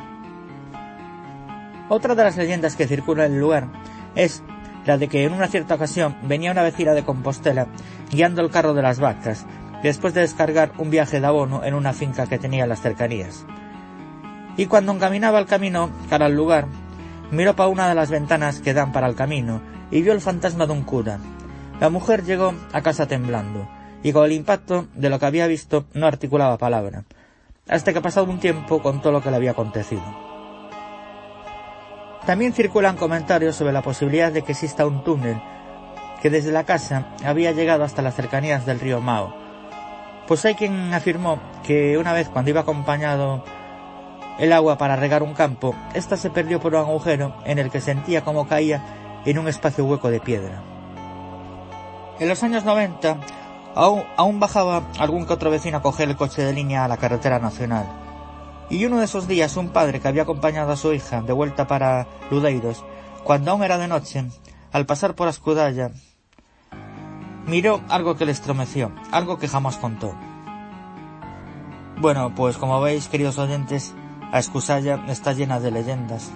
Otra 1.90 2.16
de 2.16 2.24
las 2.24 2.38
leyendas 2.38 2.75
que 2.75 2.88
circula 2.88 3.25
en 3.25 3.34
el 3.34 3.40
lugar 3.40 3.68
es 4.16 4.44
la 4.86 4.98
de 4.98 5.08
que 5.08 5.24
en 5.24 5.34
una 5.34 5.48
cierta 5.48 5.75
ocasión 5.75 6.16
venía 6.24 6.52
una 6.52 6.63
vecina 6.63 6.94
de 6.94 7.04
Compostela 7.04 7.68
guiando 8.12 8.42
el 8.42 8.52
carro 8.52 8.74
de 8.74 8.82
las 8.82 9.00
vacas, 9.00 9.46
después 9.90 10.13
de 10.13 10.22
descargar 10.22 10.72
un 10.78 10.90
viaje 10.90 11.20
de 11.20 11.28
abono 11.28 11.63
en 11.63 11.74
una 11.74 11.94
finca 11.94 12.28
que 12.28 12.40
tenía 12.40 12.63
en 12.63 12.70
las 12.70 12.82
cercanías. 12.82 13.46
Y 14.58 14.68
cuando 14.68 14.92
encaminaba 14.92 15.40
el 15.40 15.46
camino 15.46 15.90
cara 16.10 16.28
al 16.28 16.36
lugar, 16.36 16.68
miró 17.32 17.56
para 17.56 17.70
una 17.70 17.90
de 17.90 17.96
las 17.96 18.10
ventanas 18.10 18.62
que 18.62 18.74
dan 18.74 18.92
para 18.92 19.08
el 19.08 19.16
camino 19.16 19.62
y 19.92 20.02
vio 20.02 20.13
el 20.13 20.22
fantasma 20.22 20.66
de 20.66 20.74
un 20.74 20.84
cura. 20.84 21.20
La 21.80 21.90
mujer 21.90 22.24
llegó 22.24 22.54
a 22.72 22.82
casa 22.82 23.08
temblando, 23.08 23.68
y 24.04 24.13
con 24.13 24.25
el 24.25 24.32
impacto 24.32 24.88
de 24.94 25.10
lo 25.10 25.20
que 25.20 25.25
había 25.25 25.48
visto 25.48 25.86
no 25.94 26.08
articulaba 26.08 26.58
palabra, 26.58 27.04
hasta 27.68 27.94
que 27.94 28.02
pasado 28.02 28.30
un 28.30 28.40
tiempo 28.40 28.82
contó 28.82 29.12
lo 29.12 29.22
que 29.22 29.32
le 29.32 29.38
había 29.38 29.52
acontecido. 29.52 30.04
También 32.25 32.54
circulan 32.54 32.96
comentarios 32.96 33.56
sobre 33.56 33.74
la 33.74 33.82
posibilidad 33.82 34.32
de 34.32 34.44
que 34.44 34.54
exista 34.54 34.86
un 34.86 35.04
túnel 35.04 35.42
que 36.22 36.30
desde 36.30 36.54
la 36.54 36.63
casa 36.63 37.10
había 37.25 37.52
llegado 37.52 37.84
hasta 37.84 38.02
las 38.02 38.16
cercanías 38.16 38.66
del 38.66 38.80
río 38.80 39.02
Mao. 39.02 39.43
Pues 40.27 40.46
hay 40.46 40.56
quien 40.56 40.94
afirmó 40.94 41.39
que 41.63 41.98
una 41.98 42.13
vez 42.13 42.30
cuando 42.30 42.51
iba 42.51 42.62
acompañado 42.62 43.44
el 44.39 44.53
agua 44.53 44.77
para 44.77 44.96
regar 44.96 45.22
un 45.24 45.34
campo, 45.34 45.75
ésta 45.94 46.18
se 46.18 46.30
perdió 46.30 46.60
por 46.60 46.74
un 46.74 46.82
agujero 46.82 47.36
en 47.46 47.60
el 47.60 47.70
que 47.70 47.82
sentía 47.82 48.24
como 48.24 48.48
caía 48.48 49.22
en 49.25 49.38
un 49.38 49.48
espacio 49.48 49.86
hueco 49.86 50.10
de 50.10 50.20
piedra. 50.20 50.62
En 52.20 52.30
los 52.30 52.42
años 52.44 52.63
90 52.63 53.18
aún, 53.75 54.39
bajaba 54.39 54.84
algún 55.00 55.25
que 55.25 55.34
otro 55.34 55.50
vecino 55.50 55.77
a 55.77 55.82
coger 55.82 56.10
el 56.10 56.15
coche 56.15 56.44
de 56.44 56.53
línea 56.53 56.86
a 56.86 56.88
la 56.88 56.98
carretera 56.98 57.39
nacional. 57.39 57.86
Y 58.70 58.86
uno 58.86 59.00
de 59.00 59.06
esos 59.06 59.27
días 59.27 59.58
un 59.58 59.70
padre 59.70 60.00
que 60.00 60.08
había 60.08 60.24
acompañado 60.24 60.72
a 60.72 60.77
su 60.77 60.94
hija 60.94 61.22
de 61.22 61.34
vuelta 61.34 61.68
para 61.68 62.08
Ludeiros, 62.32 62.84
cuando 63.24 63.51
aún 63.51 63.63
era 63.63 63.77
de 63.77 63.88
noche, 63.88 64.25
al 64.72 64.86
pasar 64.86 65.15
por 65.15 65.27
Ascudalla, 65.27 65.92
miró 67.48 67.82
algo 67.90 68.16
que 68.16 68.26
le 68.26 68.32
estremeció, 68.32 68.92
algo 69.12 69.38
que 69.38 69.48
jamás 69.48 69.78
contó. 69.78 70.16
Bueno, 72.00 72.34
pues 72.36 72.58
como 72.58 72.82
veis, 72.82 73.08
queridos 73.08 73.38
oyentes, 73.38 73.94
a 74.32 74.40
Escusalla 74.40 75.04
está 75.08 75.34
llena 75.34 75.60
de 75.60 75.72
leyendas. 75.72 76.32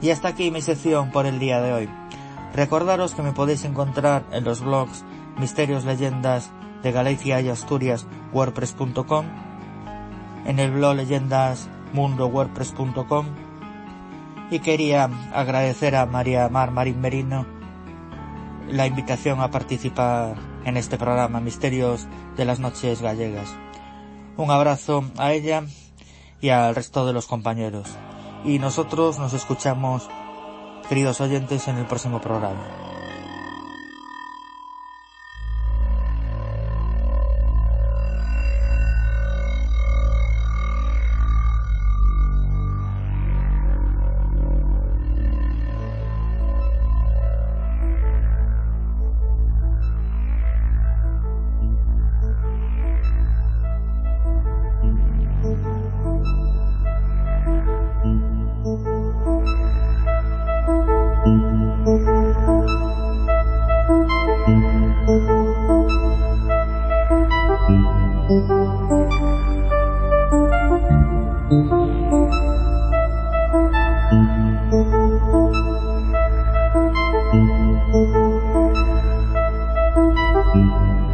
Y 0.00 0.10
hasta 0.10 0.28
aquí 0.28 0.50
mi 0.50 0.62
sección 0.62 1.10
por 1.10 1.26
el 1.26 1.38
día 1.38 1.60
de 1.60 1.72
hoy. 1.72 1.88
Recordaros 2.54 3.14
que 3.14 3.22
me 3.22 3.32
podéis 3.32 3.64
encontrar 3.64 4.24
en 4.32 4.44
los 4.44 4.62
blogs 4.62 5.04
Misterios 5.38 5.84
Leyendas 5.84 6.50
de 6.82 6.92
Galicia 6.92 7.40
y 7.40 7.48
Asturias 7.48 8.06
wordpress.com, 8.32 9.26
en 10.46 10.58
el 10.58 10.70
blog 10.70 10.96
Leyendas 10.96 11.68
Mundo 11.92 12.26
wordpress.com 12.26 13.26
y 14.50 14.60
quería 14.60 15.10
agradecer 15.32 15.94
a 15.96 16.06
María 16.06 16.48
Mar 16.48 16.70
Marín 16.70 17.00
Merino 17.00 17.57
la 18.70 18.86
invitación 18.86 19.40
a 19.40 19.50
participar 19.50 20.36
en 20.64 20.76
este 20.76 20.98
programa 20.98 21.40
Misterios 21.40 22.06
de 22.36 22.44
las 22.44 22.60
Noches 22.60 23.00
Gallegas. 23.00 23.54
Un 24.36 24.50
abrazo 24.50 25.04
a 25.16 25.32
ella 25.32 25.64
y 26.40 26.50
al 26.50 26.74
resto 26.74 27.06
de 27.06 27.12
los 27.12 27.26
compañeros. 27.26 27.88
Y 28.44 28.58
nosotros 28.58 29.18
nos 29.18 29.32
escuchamos, 29.32 30.08
queridos 30.88 31.20
oyentes, 31.20 31.66
en 31.68 31.78
el 31.78 31.86
próximo 31.86 32.20
programa. 32.20 32.87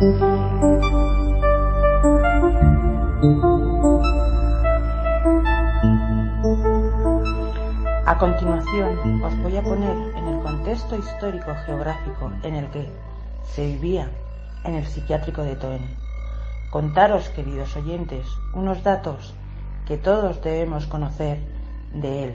A 0.04 0.08
continuación 8.18 9.22
os 9.24 9.38
voy 9.38 9.56
a 9.56 9.62
poner 9.62 9.96
en 10.14 10.26
el 10.28 10.42
contexto 10.42 10.98
histórico 10.98 11.54
geográfico 11.64 12.30
en 12.42 12.54
el 12.54 12.66
que 12.68 12.92
se 13.44 13.64
vivía 13.66 14.10
en 14.64 14.74
el 14.74 14.84
psiquiátrico 14.84 15.42
de 15.42 15.56
Toen. 15.56 15.80
Contaros, 16.70 17.30
queridos 17.30 17.74
oyentes, 17.74 18.26
unos 18.52 18.82
datos 18.82 19.34
que 19.86 19.96
todos 19.96 20.42
debemos 20.42 20.86
conocer 20.86 21.38
de 21.94 22.24
él, 22.24 22.34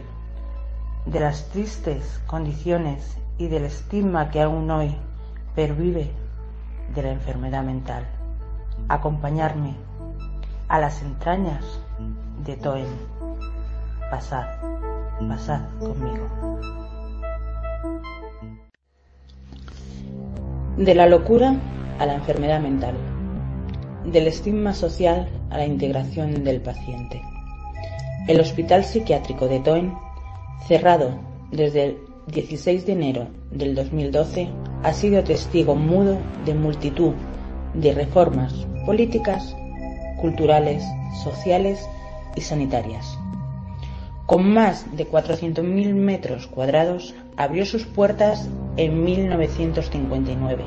de 1.05 1.19
las 1.19 1.47
tristes 1.49 2.19
condiciones 2.25 3.15
y 3.37 3.47
del 3.47 3.65
estigma 3.65 4.31
que 4.31 4.41
aún 4.41 4.71
hoy 4.71 4.95
pervive 5.53 6.11
de 6.95 7.03
la 7.03 7.11
enfermedad 7.11 7.63
mental. 7.63 8.05
Acompañarme 8.87 9.75
a 10.67 10.79
las 10.79 11.01
entrañas 11.01 11.63
de 12.45 12.55
Toen. 12.55 12.85
Pasad, 14.09 14.45
pasad 15.27 15.61
conmigo. 15.79 16.27
De 20.77 20.95
la 20.95 21.07
locura 21.07 21.55
a 21.99 22.05
la 22.05 22.15
enfermedad 22.15 22.61
mental. 22.61 22.95
Del 24.05 24.27
estigma 24.27 24.73
social 24.73 25.27
a 25.49 25.57
la 25.57 25.65
integración 25.65 26.43
del 26.43 26.61
paciente. 26.61 27.21
El 28.27 28.39
Hospital 28.39 28.83
Psiquiátrico 28.83 29.47
de 29.47 29.59
Toen, 29.59 29.97
cerrado 30.67 31.19
desde 31.51 31.83
el 31.83 31.97
16 32.27 32.85
de 32.85 32.93
enero 32.93 33.27
del 33.51 33.75
2012, 33.75 34.49
ha 34.83 34.93
sido 34.93 35.23
testigo 35.23 35.75
mudo 35.75 36.17
de 36.45 36.53
multitud 36.53 37.13
de 37.73 37.93
reformas 37.93 38.53
políticas, 38.85 39.55
culturales, 40.19 40.83
sociales 41.23 41.87
y 42.35 42.41
sanitarias. 42.41 43.17
Con 44.25 44.53
más 44.53 44.85
de 44.95 45.07
400.000 45.07 45.93
metros 45.93 46.47
cuadrados, 46.47 47.15
abrió 47.35 47.65
sus 47.65 47.85
puertas 47.85 48.47
en 48.77 49.03
1959 49.03 50.63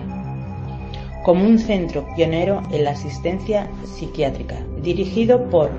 como 1.22 1.44
un 1.44 1.58
centro 1.58 2.04
pionero 2.16 2.62
en 2.72 2.84
la 2.84 2.90
asistencia 2.90 3.68
psiquiátrica, 3.84 4.56
dirigido 4.82 5.48
por 5.50 5.70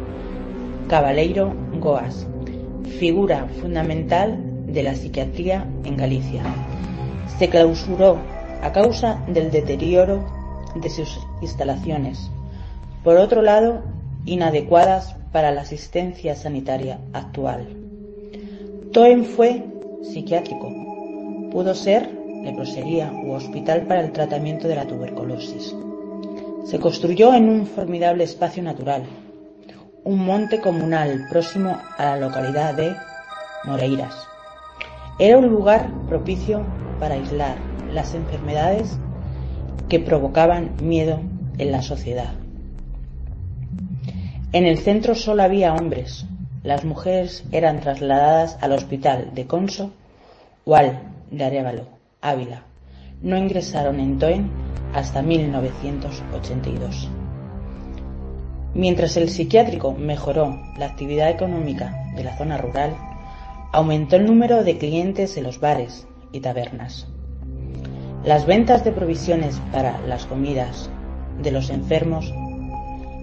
Cabaleiro 0.88 1.54
Goas, 1.80 2.26
figura 2.98 3.48
fundamental 3.60 4.40
de 4.68 4.84
la 4.84 4.96
psiquiatría 4.96 5.68
en 5.84 5.98
Galicia. 5.98 6.44
Se 7.38 7.50
clausuró 7.50 8.18
a 8.62 8.72
causa 8.72 9.24
del 9.28 9.52
deterioro 9.52 10.24
de 10.76 10.90
sus 10.90 11.20
instalaciones, 11.42 12.30
por 13.04 13.18
otro 13.18 13.42
lado, 13.42 13.84
inadecuadas 14.26 15.16
para 15.32 15.52
la 15.52 15.62
asistencia 15.62 16.36
sanitaria 16.36 17.00
actual. 17.12 17.68
Toen 18.92 19.26
fue 19.26 19.66
psiquiátrico, 20.04 20.72
pudo 21.52 21.76
ser 21.76 22.10
leprosería 22.44 23.12
u 23.12 23.32
hospital 23.32 23.84
para 23.84 24.02
el 24.02 24.12
tratamiento 24.12 24.68
de 24.68 24.76
la 24.76 24.86
tuberculosis. 24.86 25.76
Se 26.66 26.80
construyó 26.80 27.34
en 27.34 27.50
un 27.50 27.66
formidable 27.66 28.24
espacio 28.24 28.62
natural, 28.62 29.04
un 30.04 30.26
monte 30.26 30.60
comunal 30.60 31.26
próximo 31.30 31.78
a 31.98 32.06
la 32.06 32.18
localidad 32.18 32.74
de 32.76 32.96
Moreiras. 33.66 34.16
Era 35.20 35.38
un 35.38 35.48
lugar 35.48 35.90
propicio 36.08 36.66
para 37.04 37.16
aislar 37.16 37.58
las 37.92 38.16
enfermedades 38.16 38.98
que 39.90 40.00
provocaban 40.00 40.72
miedo 40.82 41.20
en 41.58 41.70
la 41.70 41.82
sociedad. 41.82 42.36
En 44.54 44.66
el 44.66 44.78
centro 44.78 45.14
solo 45.14 45.44
había 45.44 45.74
hombres. 45.74 46.26
Las 46.64 46.86
mujeres 46.86 47.44
eran 47.52 47.82
trasladadas 47.82 48.58
al 48.62 48.72
hospital 48.72 49.32
de 49.34 49.48
Conso 49.48 49.92
o 50.64 50.78
al 50.78 51.02
de 51.30 51.44
Arevalo, 51.44 51.88
Ávila. 52.22 52.64
No 53.22 53.36
ingresaron 53.36 54.00
en 54.00 54.18
Toen 54.18 54.50
hasta 54.94 55.22
1982. 55.22 57.10
Mientras 58.76 59.18
el 59.18 59.28
psiquiátrico 59.28 59.92
mejoró 59.92 60.58
la 60.78 60.86
actividad 60.86 61.30
económica 61.30 62.14
de 62.16 62.24
la 62.24 62.38
zona 62.38 62.58
rural, 62.58 62.96
aumentó 63.74 64.16
el 64.16 64.26
número 64.26 64.64
de 64.64 64.78
clientes 64.78 65.36
en 65.36 65.44
los 65.44 65.60
bares 65.60 66.08
y 66.34 66.42
tabernas. 66.42 67.08
Las 68.26 68.46
ventas 68.46 68.84
de 68.84 68.92
provisiones 68.92 69.62
para 69.72 70.02
las 70.02 70.26
comidas 70.26 70.90
de 71.42 71.52
los 71.52 71.70
enfermos 71.70 72.34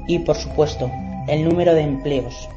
y, 0.08 0.20
por 0.20 0.36
supuesto, 0.36 0.90
el 1.28 1.46
número 1.46 1.74
de 1.74 1.82
empleos. 1.82 2.48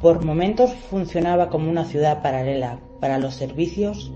Por 0.00 0.24
momentos 0.24 0.74
funcionaba 0.90 1.48
como 1.48 1.70
una 1.70 1.84
ciudad 1.84 2.22
paralela 2.22 2.78
para 3.00 3.18
los 3.18 3.34
servicios 3.34 4.12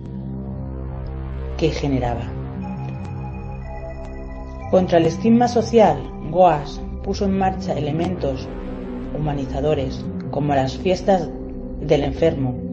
que 1.57 1.71
generaba. 1.71 2.25
Contra 4.71 4.99
el 4.99 5.07
estigma 5.07 5.49
social, 5.49 5.97
Goas 6.31 6.81
puso 7.03 7.25
en 7.25 7.39
marcha 7.39 7.73
elementos 7.73 8.49
humanizadores 9.17 10.05
como 10.31 10.55
las 10.55 10.77
fiestas 10.77 11.31
del 11.81 12.03
enfermo. 12.03 12.66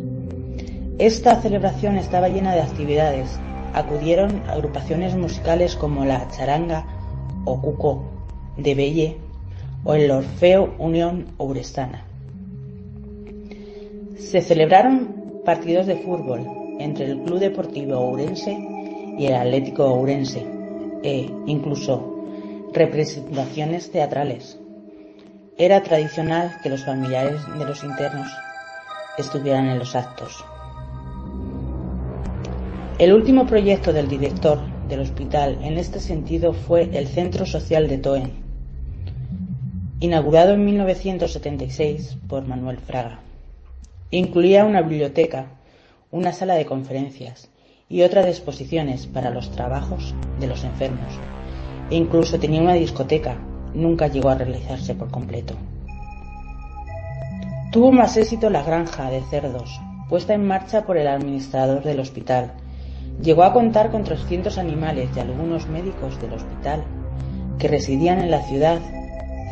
Esta 0.99 1.41
celebración 1.41 1.97
estaba 1.97 2.29
llena 2.29 2.53
de 2.53 2.61
actividades. 2.61 3.39
Acudieron 3.73 4.43
agrupaciones 4.47 5.15
musicales 5.15 5.75
como 5.75 6.05
la 6.05 6.29
charanga 6.29 6.85
o 7.45 7.59
cuco 7.59 8.03
de 8.57 8.75
Belle 8.75 9.17
o 9.83 9.95
el 9.95 10.11
Orfeo 10.11 10.75
Unión 10.77 11.33
Obrestana. 11.37 12.05
Se 14.19 14.41
celebraron 14.41 15.41
partidos 15.43 15.87
de 15.87 15.95
fútbol 15.95 16.47
entre 16.79 17.05
el 17.05 17.23
Club 17.23 17.39
Deportivo 17.39 17.95
Ourense 17.95 18.55
y 19.17 19.25
el 19.25 19.33
Atlético 19.33 19.85
Ourense 19.85 20.45
e 21.01 21.27
incluso 21.47 22.23
representaciones 22.71 23.91
teatrales. 23.91 24.59
Era 25.57 25.81
tradicional 25.81 26.51
que 26.61 26.69
los 26.69 26.85
familiares 26.85 27.41
de 27.57 27.65
los 27.65 27.83
internos 27.83 28.27
estuvieran 29.17 29.67
en 29.67 29.79
los 29.79 29.95
actos. 29.95 30.43
El 32.99 33.11
último 33.11 33.47
proyecto 33.47 33.91
del 33.91 34.07
director 34.07 34.59
del 34.87 34.99
hospital 34.99 35.57
en 35.63 35.77
este 35.77 35.99
sentido 35.99 36.53
fue 36.53 36.89
el 36.93 37.07
Centro 37.07 37.45
Social 37.45 37.87
de 37.87 37.97
Toen, 37.97 38.31
inaugurado 39.99 40.53
en 40.53 40.63
1976 40.63 42.17
por 42.27 42.45
Manuel 42.45 42.77
Fraga. 42.77 43.19
Incluía 44.11 44.63
una 44.65 44.81
biblioteca, 44.81 45.47
una 46.11 46.33
sala 46.33 46.53
de 46.53 46.65
conferencias 46.65 47.49
y 47.89 48.03
otra 48.03 48.21
de 48.21 48.29
exposiciones 48.29 49.07
para 49.07 49.31
los 49.31 49.51
trabajos 49.51 50.13
de 50.39 50.47
los 50.47 50.63
enfermos. 50.63 51.13
E 51.89 51.95
incluso 51.95 52.37
tenía 52.37 52.61
una 52.61 52.73
discoteca 52.73 53.37
nunca 53.73 54.07
llegó 54.07 54.29
a 54.29 54.35
realizarse 54.35 54.93
por 54.93 55.09
completo. 55.09 55.55
Tuvo 57.71 57.91
más 57.91 58.17
éxito 58.17 58.51
la 58.51 58.61
granja 58.61 59.09
de 59.09 59.21
cerdos, 59.23 59.79
puesta 60.09 60.33
en 60.33 60.45
marcha 60.45 60.85
por 60.85 60.97
el 60.97 61.07
administrador 61.07 61.83
del 61.83 61.99
hospital. 61.99 62.53
Llegó 63.21 63.43
a 63.43 63.53
contar 63.53 63.91
con 63.91 64.03
300 64.03 64.57
animales 64.57 65.09
y 65.15 65.19
algunos 65.19 65.67
médicos 65.67 66.19
del 66.21 66.33
hospital 66.33 66.83
que 67.57 67.67
residían 67.67 68.19
en 68.19 68.31
la 68.31 68.41
ciudad 68.41 68.79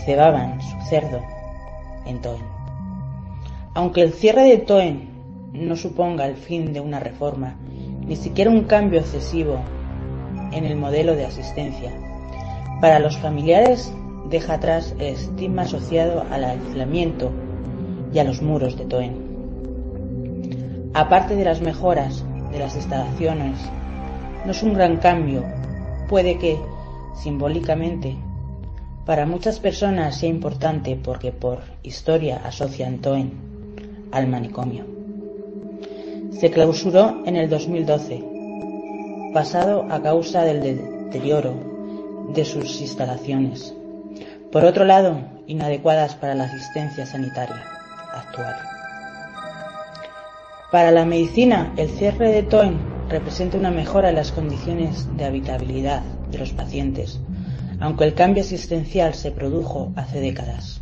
cebaban 0.06 0.62
su 0.62 0.90
cerdo 0.90 1.22
en 2.06 2.22
Toen. 2.22 2.42
Aunque 3.74 4.02
el 4.02 4.14
cierre 4.14 4.44
de 4.44 4.58
Toen 4.58 5.10
no 5.54 5.76
suponga 5.76 6.26
el 6.26 6.36
fin 6.36 6.74
de 6.74 6.82
una 6.82 7.00
reforma, 7.00 7.56
ni 8.06 8.16
siquiera 8.16 8.52
un 8.52 8.64
cambio 8.64 9.00
excesivo 9.00 9.60
en 10.52 10.66
el 10.66 10.76
modelo 10.76 11.16
de 11.16 11.26
asistencia, 11.26 11.92
para 12.82 13.00
los 13.00 13.18
familiares 13.18 13.94
deja 14.30 14.56
atrás 14.56 14.96
el 14.98 15.14
estigma 15.14 15.64
asociado 15.64 16.26
al 16.32 16.44
aislamiento 16.44 17.32
y 18.14 18.20
a 18.20 18.24
los 18.24 18.42
muros 18.42 18.78
de 18.78 18.86
Toen. 18.86 19.32
Aparte 20.94 21.36
de 21.36 21.46
las 21.46 21.62
mejoras 21.62 22.26
de 22.52 22.60
las 22.60 22.76
instalaciones, 22.76 23.60
no 24.46 24.52
es 24.52 24.64
un 24.64 24.74
gran 24.74 24.98
cambio, 24.98 25.44
puede 26.08 26.38
que, 26.38 26.58
simbólicamente, 27.16 28.16
para 29.06 29.26
muchas 29.26 29.60
personas 29.60 30.18
sea 30.18 30.30
importante 30.30 30.96
porque 30.96 31.32
por 31.32 31.60
historia 31.84 32.42
asocian 32.46 33.00
Toen 33.00 33.32
al 34.12 34.28
manicomio. 34.28 34.86
Se 36.32 36.52
clausuró 36.52 37.24
en 37.26 37.36
el 37.36 37.50
2012, 37.50 38.24
pasado 39.34 39.88
a 39.90 40.02
causa 40.02 40.44
del 40.44 40.62
deterioro 40.62 41.54
de 42.34 42.46
sus 42.46 42.82
instalaciones. 42.82 43.74
Por 44.52 44.66
otro 44.66 44.86
lado, 44.86 45.20
inadecuadas 45.48 46.16
para 46.16 46.36
la 46.36 46.46
asistencia 46.46 47.06
sanitaria 47.06 47.64
actual. 48.14 48.81
Para 50.72 50.92
la 50.92 51.04
medicina, 51.04 51.74
el 51.76 51.90
cierre 51.90 52.32
de 52.32 52.44
Toen 52.44 52.80
representa 53.10 53.58
una 53.58 53.72
mejora 53.72 54.08
en 54.08 54.16
las 54.16 54.32
condiciones 54.32 55.06
de 55.18 55.26
habitabilidad 55.26 56.02
de 56.32 56.38
los 56.38 56.54
pacientes, 56.54 57.20
aunque 57.82 58.06
el 58.06 58.14
cambio 58.14 58.42
asistencial 58.42 59.14
se 59.14 59.32
produjo 59.32 59.92
hace 59.98 60.22
décadas. 60.22 60.80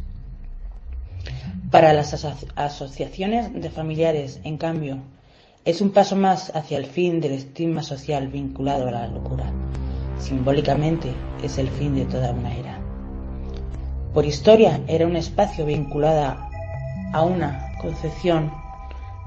Para 1.71 1.93
las 1.93 2.13
asociaciones 2.56 3.52
de 3.52 3.71
familiares, 3.71 4.39
en 4.43 4.58
cambio, 4.58 4.99
es 5.65 5.82
un 5.82 5.89
paso 5.89 6.15
más 6.15 6.56
hacia 6.56 6.78
el 6.78 6.86
fin 6.86 7.19
del 7.19 7.32
estigma 7.32 7.82
social 7.82 8.28
vinculado 8.28 8.88
a 8.88 8.91
la 8.91 9.08
locura. 9.08 9.52
Simbólicamente 10.19 11.12
es 11.41 11.58
el 11.58 11.67
fin 11.67 11.95
de 11.95 12.06
toda 12.06 12.32
una 12.32 12.56
era. 12.56 12.80
Por 14.13 14.23
historia 14.23 14.82
era 14.88 15.08
un 15.08 15.15
espacio 15.15 15.65
vinculado 15.65 16.38
a 17.12 17.23
una 17.23 17.71
concepción 17.82 18.52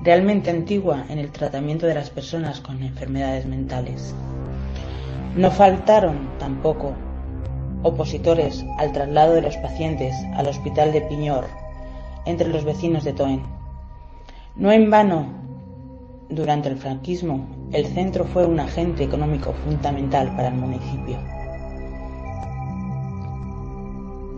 realmente 0.03 0.51
antigua 0.51 1.05
en 1.09 1.19
el 1.19 1.31
tratamiento 1.31 1.87
de 1.87 1.95
las 1.95 2.11
personas 2.11 2.61
con 2.61 2.83
enfermedades 2.83 3.47
mentales. 3.47 4.15
No 5.37 5.51
faltaron 5.51 6.29
tampoco 6.39 6.93
opositores 7.83 8.65
al 8.79 8.93
traslado 8.93 9.35
de 9.35 9.43
los 9.43 9.57
pacientes 9.59 10.15
al 10.35 10.47
hospital 10.47 10.93
de 10.93 11.03
Piñor 11.03 11.47
entre 12.27 12.49
los 12.49 12.65
vecinos 12.65 13.05
de 13.05 13.13
Toen. 13.13 13.43
No 14.57 14.71
en 14.73 14.91
vano, 14.91 15.27
durante 16.29 16.69
el 16.69 16.77
franquismo, 16.77 17.47
el 17.73 17.87
centro 17.87 18.25
fue 18.25 18.45
un 18.45 18.61
agente 18.61 19.05
económico 19.05 19.53
fundamental 19.65 20.35
para 20.37 20.49
el 20.49 20.55
municipio. 20.55 21.17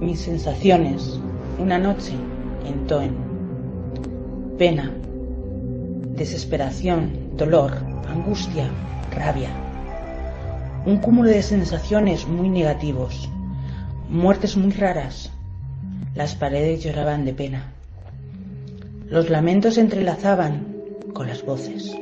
Mis 0.01 0.21
sensaciones, 0.21 1.21
una 1.59 1.79
noche 1.79 2.15
en 2.67 2.87
Toen. 2.87 3.17
Pena, 4.59 4.93
desesperación, 6.17 7.37
dolor, 7.37 7.73
angustia, 8.09 8.69
rabia. 9.11 9.51
Un 10.87 10.99
cúmulo 10.99 11.31
de 11.31 11.43
sensaciones 11.43 12.27
muy 12.29 12.49
negativos. 12.49 13.29
Muertes 14.09 14.57
muy 14.57 14.71
raras. 14.71 15.33
Las 16.15 16.37
paredes 16.37 16.85
lloraban 16.85 17.25
de 17.25 17.33
pena. 17.33 17.73
Los 19.09 19.29
lamentos 19.29 19.75
se 19.75 19.81
entrelazaban 19.81 20.67
con 21.13 21.27
las 21.27 21.45
voces. 21.45 21.97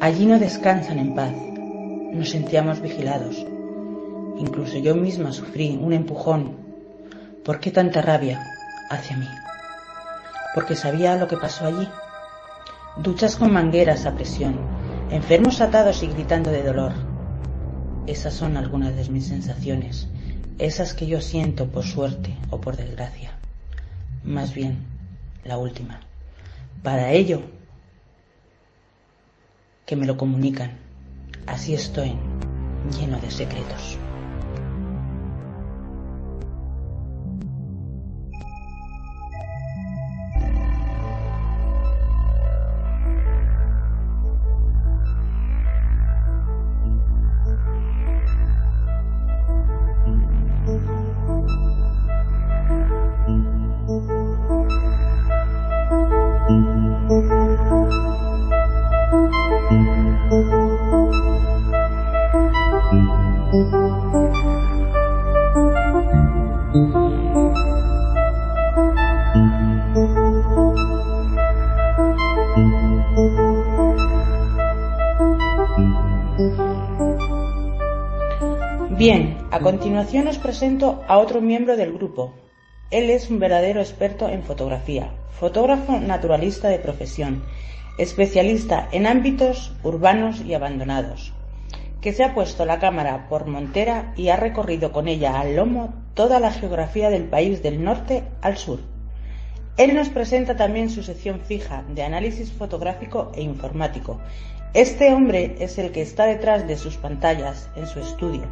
Allí 0.00 0.26
no 0.26 0.38
descansan 0.38 0.98
en 0.98 1.14
paz. 1.14 1.32
Nos 2.12 2.30
sentíamos 2.30 2.82
vigilados. 2.82 3.36
Incluso 4.38 4.78
yo 4.78 4.94
misma 4.94 5.32
sufrí 5.32 5.78
un 5.80 5.92
empujón. 5.92 6.56
¿Por 7.44 7.60
qué 7.60 7.70
tanta 7.70 8.02
rabia 8.02 8.44
hacia 8.90 9.16
mí? 9.16 9.28
Porque 10.54 10.76
sabía 10.76 11.16
lo 11.16 11.28
que 11.28 11.36
pasó 11.36 11.66
allí. 11.66 11.88
Duchas 12.96 13.36
con 13.36 13.52
mangueras 13.52 14.04
a 14.04 14.14
presión, 14.14 14.58
enfermos 15.10 15.60
atados 15.60 16.02
y 16.02 16.08
gritando 16.08 16.50
de 16.50 16.62
dolor. 16.62 16.92
Esas 18.06 18.34
son 18.34 18.56
algunas 18.56 18.96
de 18.96 19.08
mis 19.08 19.28
sensaciones, 19.28 20.08
esas 20.58 20.92
que 20.92 21.06
yo 21.06 21.20
siento 21.20 21.68
por 21.68 21.84
suerte 21.84 22.36
o 22.50 22.60
por 22.60 22.76
desgracia. 22.76 23.30
Más 24.24 24.52
bien, 24.52 24.78
la 25.44 25.56
última. 25.56 26.00
Para 26.82 27.12
ello, 27.12 27.42
que 29.86 29.96
me 29.96 30.06
lo 30.06 30.16
comunican. 30.16 30.72
Así 31.46 31.74
estoy, 31.74 32.14
lleno 32.98 33.18
de 33.20 33.30
secretos. 33.30 33.98
Continuación 80.10 80.34
os 80.34 80.42
presento 80.42 81.04
a 81.06 81.22
otro 81.22 81.40
miembro 81.40 81.76
del 81.76 81.92
grupo. 81.92 82.34
Él 82.90 83.10
es 83.10 83.30
un 83.30 83.38
verdadero 83.38 83.78
experto 83.78 84.28
en 84.28 84.42
fotografía, 84.42 85.14
fotógrafo 85.30 86.00
naturalista 86.00 86.66
de 86.66 86.80
profesión, 86.80 87.44
especialista 87.96 88.88
en 88.90 89.06
ámbitos 89.06 89.72
urbanos 89.84 90.40
y 90.40 90.54
abandonados, 90.54 91.32
que 92.00 92.12
se 92.12 92.24
ha 92.24 92.34
puesto 92.34 92.64
la 92.64 92.80
cámara 92.80 93.28
por 93.28 93.46
montera 93.46 94.12
y 94.16 94.30
ha 94.30 94.36
recorrido 94.36 94.90
con 94.90 95.06
ella 95.06 95.38
al 95.38 95.54
lomo 95.54 95.94
toda 96.14 96.40
la 96.40 96.50
geografía 96.50 97.08
del 97.08 97.26
país 97.26 97.62
del 97.62 97.84
norte 97.84 98.24
al 98.42 98.56
sur. 98.56 98.80
Él 99.76 99.94
nos 99.94 100.08
presenta 100.08 100.56
también 100.56 100.90
su 100.90 101.04
sección 101.04 101.38
fija 101.38 101.84
de 101.88 102.02
análisis 102.02 102.50
fotográfico 102.50 103.30
e 103.36 103.42
informático 103.42 104.18
este 104.72 105.12
hombre 105.12 105.56
es 105.58 105.78
el 105.78 105.90
que 105.90 106.00
está 106.00 106.26
detrás 106.26 106.68
de 106.68 106.76
sus 106.76 106.96
pantallas 106.96 107.68
en 107.74 107.88
su 107.88 107.98
estudio, 107.98 108.42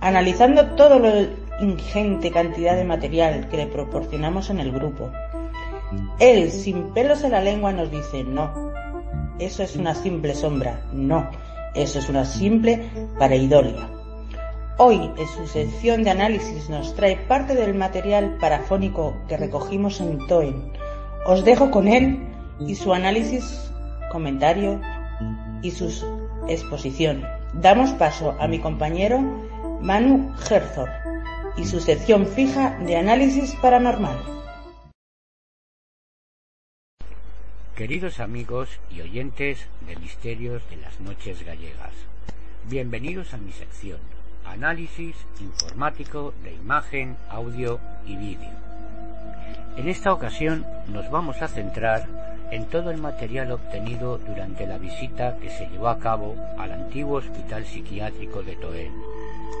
analizando 0.00 0.68
todo 0.68 0.98
la 0.98 1.28
ingente 1.60 2.30
cantidad 2.30 2.76
de 2.76 2.84
material 2.84 3.46
que 3.50 3.58
le 3.58 3.66
proporcionamos 3.66 4.48
en 4.48 4.60
el 4.60 4.72
grupo. 4.72 5.10
Él, 6.18 6.50
sin 6.50 6.94
pelos 6.94 7.24
en 7.24 7.32
la 7.32 7.42
lengua, 7.42 7.72
nos 7.72 7.90
dice, 7.90 8.24
no, 8.24 8.72
eso 9.38 9.62
es 9.62 9.76
una 9.76 9.94
simple 9.94 10.34
sombra, 10.34 10.80
no, 10.92 11.28
eso 11.74 11.98
es 11.98 12.08
una 12.08 12.24
simple 12.24 12.88
pareidolia. 13.18 13.86
Hoy, 14.78 15.10
en 15.18 15.28
su 15.28 15.46
sección 15.46 16.04
de 16.04 16.10
análisis, 16.10 16.70
nos 16.70 16.94
trae 16.94 17.16
parte 17.28 17.54
del 17.54 17.74
material 17.74 18.38
parafónico 18.40 19.14
que 19.28 19.36
recogimos 19.36 20.00
en 20.00 20.26
Toen. 20.26 20.72
Os 21.26 21.44
dejo 21.44 21.70
con 21.70 21.86
él 21.86 22.18
y 22.60 22.74
su 22.76 22.94
análisis, 22.94 23.70
comentario 24.10 24.80
y 25.62 25.70
su 25.70 25.88
exposición. 26.48 27.24
Damos 27.54 27.90
paso 27.92 28.36
a 28.40 28.46
mi 28.48 28.60
compañero 28.60 29.20
Manu 29.80 30.34
Herzog 30.48 30.88
y 31.56 31.64
su 31.64 31.80
sección 31.80 32.26
fija 32.26 32.78
de 32.80 32.96
análisis 32.96 33.54
paranormal. 33.56 34.18
Queridos 37.74 38.20
amigos 38.20 38.68
y 38.90 39.00
oyentes 39.00 39.66
de 39.86 39.96
Misterios 39.96 40.62
de 40.68 40.76
las 40.76 41.00
Noches 41.00 41.44
Gallegas, 41.46 41.94
bienvenidos 42.68 43.32
a 43.32 43.38
mi 43.38 43.52
sección, 43.52 43.98
análisis 44.44 45.16
informático 45.40 46.34
de 46.44 46.52
imagen, 46.52 47.16
audio 47.30 47.80
y 48.06 48.16
vídeo. 48.16 48.50
En 49.78 49.88
esta 49.88 50.12
ocasión 50.12 50.66
nos 50.88 51.10
vamos 51.10 51.40
a 51.40 51.48
centrar 51.48 52.06
en 52.50 52.64
todo 52.66 52.90
el 52.90 52.98
material 52.98 53.52
obtenido 53.52 54.18
durante 54.18 54.66
la 54.66 54.78
visita 54.78 55.36
que 55.38 55.50
se 55.50 55.68
llevó 55.68 55.88
a 55.88 55.98
cabo 55.98 56.36
al 56.58 56.72
antiguo 56.72 57.18
Hospital 57.18 57.64
Psiquiátrico 57.64 58.42
de 58.42 58.56
Toén 58.56 58.92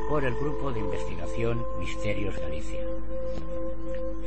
por 0.08 0.24
el 0.24 0.34
Grupo 0.34 0.72
de 0.72 0.80
Investigación 0.80 1.64
Misterios 1.78 2.36
Galicia. 2.38 2.80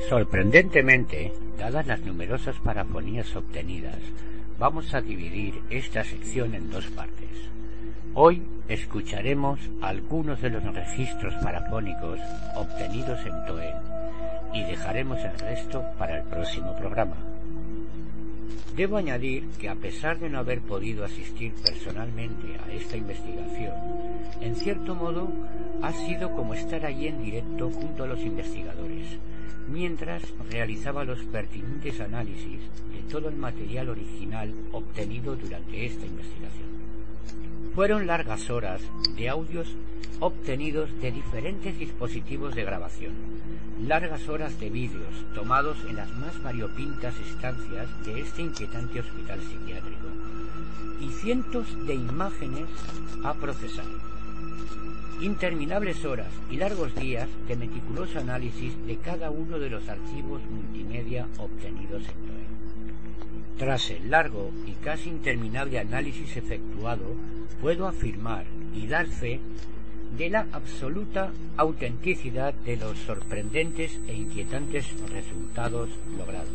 Sorprendentemente, 0.07 1.33
dadas 1.57 1.87
las 1.87 1.99
numerosas 2.01 2.55
parafonías 2.63 3.35
obtenidas, 3.35 3.99
vamos 4.57 4.93
a 4.93 5.01
dividir 5.01 5.61
esta 5.69 6.03
sección 6.03 6.55
en 6.55 6.71
dos 6.71 6.87
partes. 6.87 7.29
Hoy 8.13 8.43
escucharemos 8.69 9.59
algunos 9.81 10.41
de 10.41 10.51
los 10.51 10.63
registros 10.63 11.33
parafónicos 11.43 12.19
obtenidos 12.55 13.19
en 13.25 13.45
Toen 13.45 13.63
y 14.53 14.63
dejaremos 14.63 15.19
el 15.19 15.37
resto 15.39 15.83
para 15.97 16.19
el 16.19 16.23
próximo 16.23 16.75
programa. 16.75 17.32
Debo 18.75 18.97
añadir 18.97 19.47
que 19.59 19.69
a 19.69 19.75
pesar 19.75 20.19
de 20.19 20.29
no 20.29 20.39
haber 20.39 20.61
podido 20.61 21.05
asistir 21.05 21.53
personalmente 21.53 22.57
a 22.65 22.71
esta 22.71 22.97
investigación, 22.97 23.75
en 24.41 24.55
cierto 24.55 24.95
modo 24.95 25.31
ha 25.81 25.93
sido 25.93 26.31
como 26.31 26.53
estar 26.53 26.85
allí 26.85 27.07
en 27.07 27.23
directo 27.23 27.69
junto 27.69 28.03
a 28.03 28.07
los 28.07 28.21
investigadores, 28.25 29.05
mientras 29.67 30.23
realizaba 30.49 31.03
los 31.03 31.19
pertinentes 31.25 31.99
análisis 31.99 32.61
de 32.91 33.11
todo 33.11 33.29
el 33.29 33.35
material 33.35 33.89
original 33.89 34.53
obtenido 34.71 35.35
durante 35.35 35.85
esta 35.85 36.05
investigación. 36.05 36.82
Fueron 37.75 38.05
largas 38.05 38.51
horas 38.51 38.81
de 39.17 39.29
audios 39.29 39.75
obtenidos 40.19 40.89
de 41.01 41.11
diferentes 41.11 41.79
dispositivos 41.79 42.53
de 42.53 42.63
grabación, 42.63 43.13
largas 43.87 44.29
horas 44.29 44.59
de 44.59 44.69
vídeos 44.69 45.25
tomados 45.33 45.77
en 45.89 45.95
las 45.95 46.15
más 46.17 46.41
variopintas 46.43 47.15
estancias 47.19 47.87
de 48.05 48.21
este 48.21 48.43
inquietante 48.43 48.99
hospital 48.99 49.39
psiquiátrico 49.41 50.07
y 51.01 51.09
cientos 51.13 51.65
de 51.87 51.95
imágenes 51.95 52.69
a 53.23 53.33
procesar. 53.33 53.85
Interminables 55.19 56.05
horas 56.05 56.31
y 56.51 56.57
largos 56.57 56.93
días 56.93 57.27
de 57.47 57.55
meticuloso 57.55 58.19
análisis 58.19 58.73
de 58.85 58.97
cada 58.97 59.31
uno 59.31 59.57
de 59.57 59.71
los 59.71 59.89
archivos 59.89 60.43
multimedia 60.47 61.27
obtenidos 61.39 62.03
en 62.03 62.27
TOE. 62.27 62.62
Tras 63.57 63.91
el 63.91 64.09
largo 64.09 64.51
y 64.65 64.71
casi 64.73 65.09
interminable 65.09 65.79
análisis 65.79 66.35
efectuado, 66.37 67.15
puedo 67.61 67.87
afirmar 67.87 68.45
y 68.75 68.87
dar 68.87 69.05
fe 69.07 69.39
de 70.17 70.29
la 70.29 70.47
absoluta 70.51 71.31
autenticidad 71.57 72.53
de 72.53 72.77
los 72.77 72.97
sorprendentes 72.99 73.99
e 74.07 74.13
inquietantes 74.13 74.87
resultados 75.11 75.89
logrados. 76.17 76.49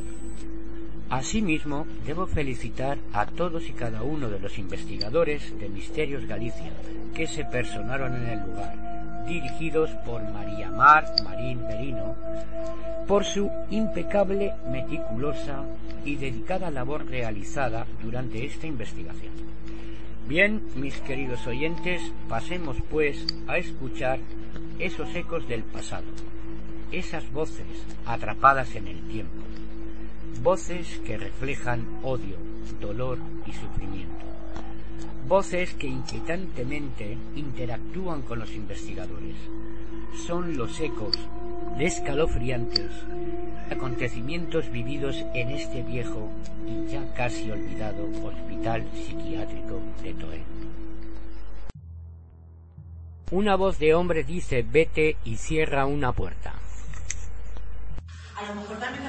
Asimismo, 1.11 1.87
debo 2.07 2.27
felicitar 2.27 2.99
a 3.13 3.25
todos 3.27 3.69
y 3.69 3.73
cada 3.73 4.03
uno 4.03 4.29
de 4.29 4.39
los 4.41 4.59
investigadores 4.59 5.59
de 5.59 5.69
Misterios 5.69 6.27
Galicia 6.27 6.71
que 7.15 7.27
se 7.27 7.45
personaron 7.45 8.15
en 8.15 8.29
el 8.29 8.41
lugar, 8.41 8.98
dirigidos 9.29 9.91
por 10.05 10.23
María 10.23 10.71
Mar 10.71 11.05
Marín 11.23 11.67
Merino, 11.67 12.17
por 13.07 13.25
su 13.25 13.51
impecable, 13.71 14.55
meticulosa 14.71 15.65
y 16.05 16.17
dedicada 16.17 16.71
labor 16.71 17.07
realizada 17.07 17.87
durante 18.03 18.45
esta 18.45 18.67
investigación. 18.67 19.33
Bien, 20.27 20.63
mis 20.75 20.97
queridos 21.01 21.47
oyentes, 21.47 22.03
pasemos 22.29 22.77
pues 22.91 23.27
a 23.47 23.57
escuchar 23.57 24.19
esos 24.79 25.15
ecos 25.15 25.49
del 25.49 25.63
pasado, 25.63 26.07
esas 26.93 27.31
voces 27.33 27.67
atrapadas 28.05 28.75
en 28.75 28.89
el 28.89 29.01
tiempo, 29.09 29.43
voces 30.43 31.01
que 31.05 31.17
reflejan 31.17 31.87
odio, 32.03 32.37
dolor 32.81 33.19
y 33.47 33.53
sufrimiento, 33.53 34.28
voces 35.29 35.75
que 35.75 35.87
inquietantemente 35.87 37.19
interactúan 37.37 38.23
con 38.23 38.39
los 38.39 38.51
investigadores. 38.55 39.37
Son 40.27 40.57
los 40.57 40.81
ecos 40.81 41.17
de 41.77 41.85
escalofriantes 41.85 42.91
acontecimientos 43.71 44.71
vividos 44.71 45.25
en 45.35 45.51
este 45.51 45.83
viejo 45.83 46.31
y 46.67 46.91
ya 46.91 47.13
casi 47.15 47.51
olvidado 47.51 48.09
hospital 48.25 48.87
psiquiátrico 48.95 49.81
de 50.03 50.15
Toé. 50.15 50.43
Una 53.31 53.57
voz 53.57 53.79
de 53.79 53.95
hombre 53.95 54.25
dice 54.25 54.65
vete 54.69 55.19
y 55.25 55.37
cierra 55.37 55.85
una 55.85 56.13
puerta. 56.13 56.55
A 58.35 58.47
lo 58.47 58.55
mejor 58.55 58.79
también 58.79 59.08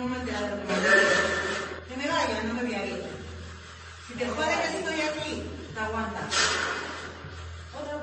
No 0.00 0.08
me 0.08 0.16
enterado 0.16 0.56
de 0.56 0.62
que 0.62 1.96
me 1.98 2.08
vaya, 2.08 2.42
no 2.44 2.54
me 2.54 2.62
voy 2.62 2.72
a 2.72 2.86
ir. 2.86 3.02
Si 4.08 4.14
te 4.14 4.26
jode 4.26 4.46
que 4.46 4.78
estoy 4.78 5.00
aquí, 5.02 5.42
te 5.74 5.80
aguantas. 5.80 6.34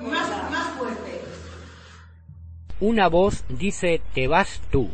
Más, 0.02 0.52
más 0.52 0.68
fuerte. 0.78 1.22
Una 2.82 3.08
voz 3.08 3.44
dice 3.50 4.00
te 4.14 4.28
vas 4.28 4.62
tú. 4.70 4.92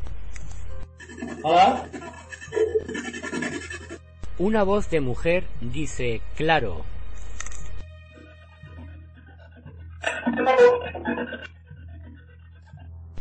Hola. 1.44 1.90
Una 4.38 4.64
voz 4.64 4.90
de 4.90 5.02
mujer 5.02 5.44
dice 5.60 6.22
claro. 6.38 6.86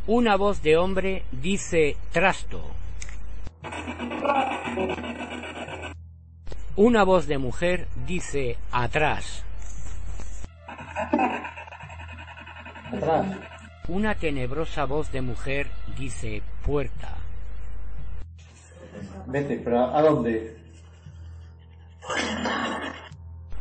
Una 0.07 0.37
voz 0.37 0.63
de 0.63 0.77
hombre 0.77 1.25
dice 1.33 1.97
trasto. 2.13 2.63
Una 6.77 7.05
voz 7.05 7.27
de 7.27 7.39
mujer 7.39 7.87
dice 8.07 8.57
atrás. 8.71 9.45
Atrás. 12.93 13.27
Una 13.89 14.15
tenebrosa 14.15 14.85
voz 14.85 15.13
de 15.13 15.21
mujer 15.21 15.69
dice 15.99 16.43
puerta. 16.65 17.17
Vete, 19.27 19.61
pero 19.63 19.95
¿a 19.95 20.03
dónde? 20.03 20.57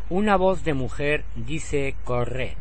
Una 0.10 0.36
voz 0.36 0.64
de 0.64 0.74
mujer 0.74 1.26
dice 1.36 1.96
corred. 2.04 2.58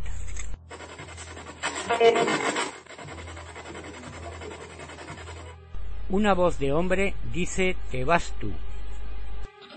Una 6.13 6.35
voz 6.35 6.59
de 6.59 6.73
hombre 6.73 7.15
dice 7.33 7.77
te 7.93 8.05
vas 8.05 8.33
tú. 8.41 8.51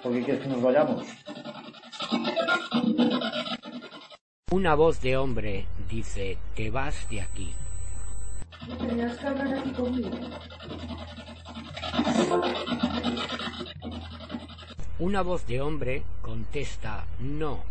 ¿Por 0.02 0.14
qué 0.14 0.24
quieres 0.24 0.42
que 0.42 0.50
nos 0.50 0.64
vayamos? 0.64 1.06
Una 4.50 4.74
voz 4.74 5.00
de 5.00 5.16
hombre 5.16 5.68
dice 5.88 6.40
te 6.56 6.72
vas 6.72 7.08
de 7.12 7.22
aquí. 7.22 7.54
Tenías 8.80 9.16
que 9.18 9.28
hablar 9.28 9.60
aquí 9.60 9.70
conmigo. 9.74 10.10
Una 14.98 15.22
voz 15.22 15.46
de 15.46 15.62
hombre 15.62 16.02
contesta 16.24 17.06
no. 17.20 17.62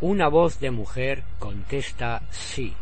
Una 0.00 0.28
voz 0.28 0.60
de 0.60 0.70
mujer 0.70 1.24
contesta 1.40 2.22
sí. 2.30 2.72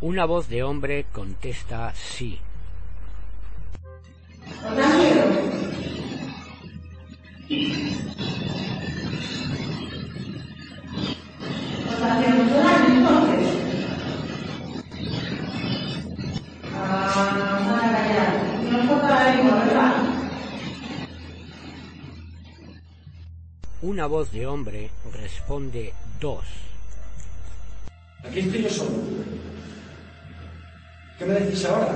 Una 0.00 0.26
voz 0.26 0.48
de 0.48 0.62
hombre 0.62 1.06
contesta 1.12 1.92
sí. 1.94 2.38
¿Os 4.64 4.76
da 4.76 4.88
miedo? 4.96 5.24
¿Os 11.88 12.02
hacía 12.02 12.34
mucho 12.34 12.56
daño 12.56 12.88
entonces? 12.94 13.46
Ah, 16.74 17.70
van 17.70 17.84
a 17.84 17.96
callar. 17.96 18.30
No 18.70 18.78
os 18.78 18.88
toca 18.88 19.08
la 19.08 19.34
lengua, 19.34 19.54
¿verdad? 19.64 19.92
Una 23.86 24.08
voz 24.08 24.32
de 24.32 24.44
hombre 24.48 24.90
responde 25.12 25.94
dos. 26.20 26.44
Aquí 28.24 28.40
estoy 28.40 28.64
yo 28.64 28.68
solo. 28.68 28.90
¿Qué 31.16 31.24
me 31.24 31.34
decís 31.34 31.64
ahora? 31.66 31.94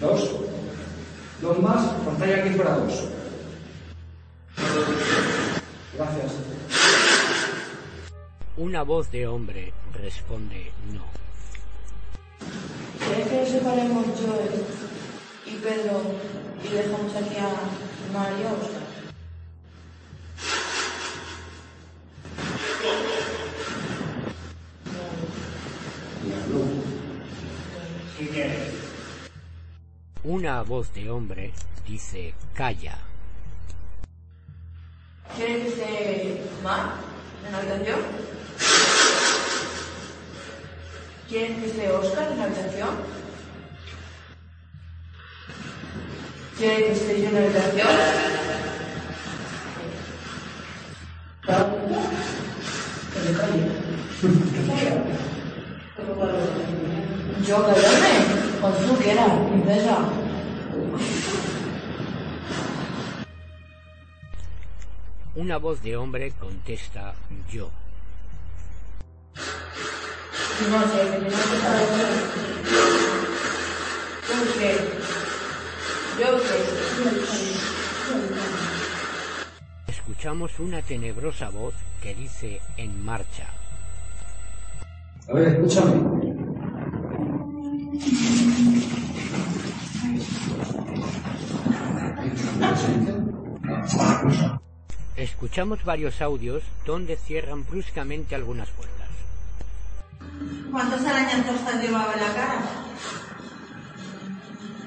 Dos. 0.00 0.30
Dos 1.42 1.58
más, 1.60 1.92
contáis 2.02 2.38
aquí 2.38 2.50
fuera 2.54 2.76
dos. 2.76 3.04
Gracias. 5.94 6.32
Una 8.56 8.82
voz 8.82 9.10
de 9.10 9.26
hombre 9.26 9.74
responde 9.92 10.72
no. 10.90 11.04
¿Quieres 12.98 13.28
que 13.28 13.58
separemos 13.58 14.06
Joel 14.06 14.97
y 15.50 15.56
Pedro 15.56 16.02
y 16.62 16.68
dejamos 16.68 17.14
aquí 17.14 17.36
a 17.36 18.12
María 18.12 18.52
Oscar? 18.52 18.88
Una 30.24 30.62
voz 30.62 30.92
de 30.92 31.10
hombre 31.10 31.52
dice 31.86 32.34
calla. 32.52 32.98
¿Quieres 35.36 35.62
que 35.62 35.68
esté 35.68 36.42
Mar 36.62 36.94
en 37.46 37.52
la 37.52 37.58
habitación? 37.58 38.00
¿Quieres 41.28 41.58
que 41.58 41.66
esté 41.66 41.90
Oscar 41.90 42.32
en 42.32 42.38
la 42.38 42.44
habitación? 42.44 43.17
¿Quieres 46.58 46.86
que 46.86 46.92
esté 46.92 47.22
yo 47.22 47.28
en 47.28 47.34
la 47.34 47.40
habitación? 47.40 47.88
Que 53.12 53.20
se 53.20 53.32
calle. 53.38 53.62
Yo, 57.46 57.64
callarme. 57.64 58.12
Cuando 58.60 58.78
tú 58.80 58.96
quieras, 58.96 59.30
princesa. 59.50 59.98
Una 65.36 65.58
voz 65.58 65.80
de 65.80 65.96
hombre 65.96 66.32
contesta 66.40 67.14
yo. 67.52 67.70
No 70.68 70.80
sé, 70.88 70.98
que 70.98 71.06
tenemos 71.06 71.40
que 71.40 71.56
aquí. 71.56 72.18
Yo 74.28 74.58
qué. 74.58 75.17
Escuchamos 79.86 80.58
una 80.58 80.82
tenebrosa 80.82 81.48
voz 81.50 81.74
que 82.02 82.12
dice 82.12 82.60
en 82.76 83.04
marcha. 83.04 83.46
A 85.28 85.32
ver, 85.32 85.48
escúchame. 85.48 86.18
Escuchamos 95.16 95.84
varios 95.84 96.20
audios 96.20 96.64
donde 96.84 97.16
cierran 97.16 97.64
bruscamente 97.64 98.34
algunas 98.34 98.68
puertas. 98.70 99.08
¿Cuántos 100.72 101.00
arañazos 101.04 101.64
te 101.64 101.70
has 101.70 101.82
llevado 101.82 102.12
en 102.12 102.20
la 102.20 102.34
cara? 102.34 102.62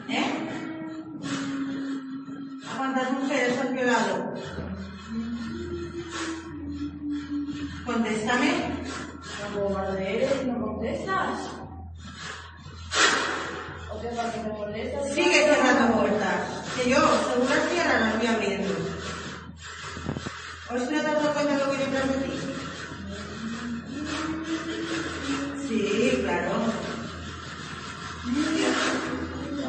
¿Eh? 0.09 0.50
¿A 2.81 2.83
cuántas 2.83 3.11
mujeres 3.11 3.59
has 3.59 3.71
violado? 3.73 4.33
Contéstame. 7.85 8.51
No 9.53 9.59
bombardees, 9.59 10.47
no 10.47 10.65
contestas. 10.65 11.37
¿O 13.91 14.01
qué 14.01 14.07
pasa 14.07 14.41
me 14.41 14.53
molestas? 14.53 15.13
Sigue 15.13 15.45
cerrando 15.45 15.95
puertas. 15.95 16.41
Que 16.75 16.89
yo, 16.89 16.97
según 17.29 17.49
las 17.49 17.69
cierras, 17.69 18.01
las 18.01 18.17
voy 18.17 18.27
abriendo. 18.27 18.73
¿O 20.71 20.75
es 20.75 20.83
que 20.83 20.95
no 20.95 21.01
te 21.01 21.07
has 21.07 21.13
dado 21.21 21.33
cuenta 21.35 21.53
de 21.53 21.63
lo 21.63 21.71
que 21.71 21.77
de 21.77 21.85
ti? 22.25 22.33
Sí, 25.67 26.21
claro. 26.23 26.51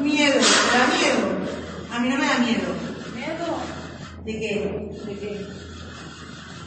Miedo, 0.01 0.41
¿te 0.41 0.79
da 0.79 0.87
miedo? 0.87 1.43
A 1.93 1.99
mí 1.99 2.09
no 2.09 2.17
me 2.17 2.27
da. 2.27 2.39
¿Miedo? 2.39 2.92
¿De 4.25 4.39
qué? 4.39 4.55
¿De 5.05 5.19
qué? 5.19 5.29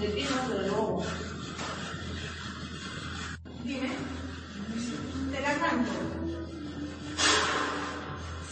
De 0.01 0.07
ti 0.09 0.27
no, 0.29 0.49
desde 0.49 0.67
luego. 0.67 1.05
Dime. 3.63 3.89
Te 5.31 5.41
la 5.41 5.53
canto. 5.59 5.91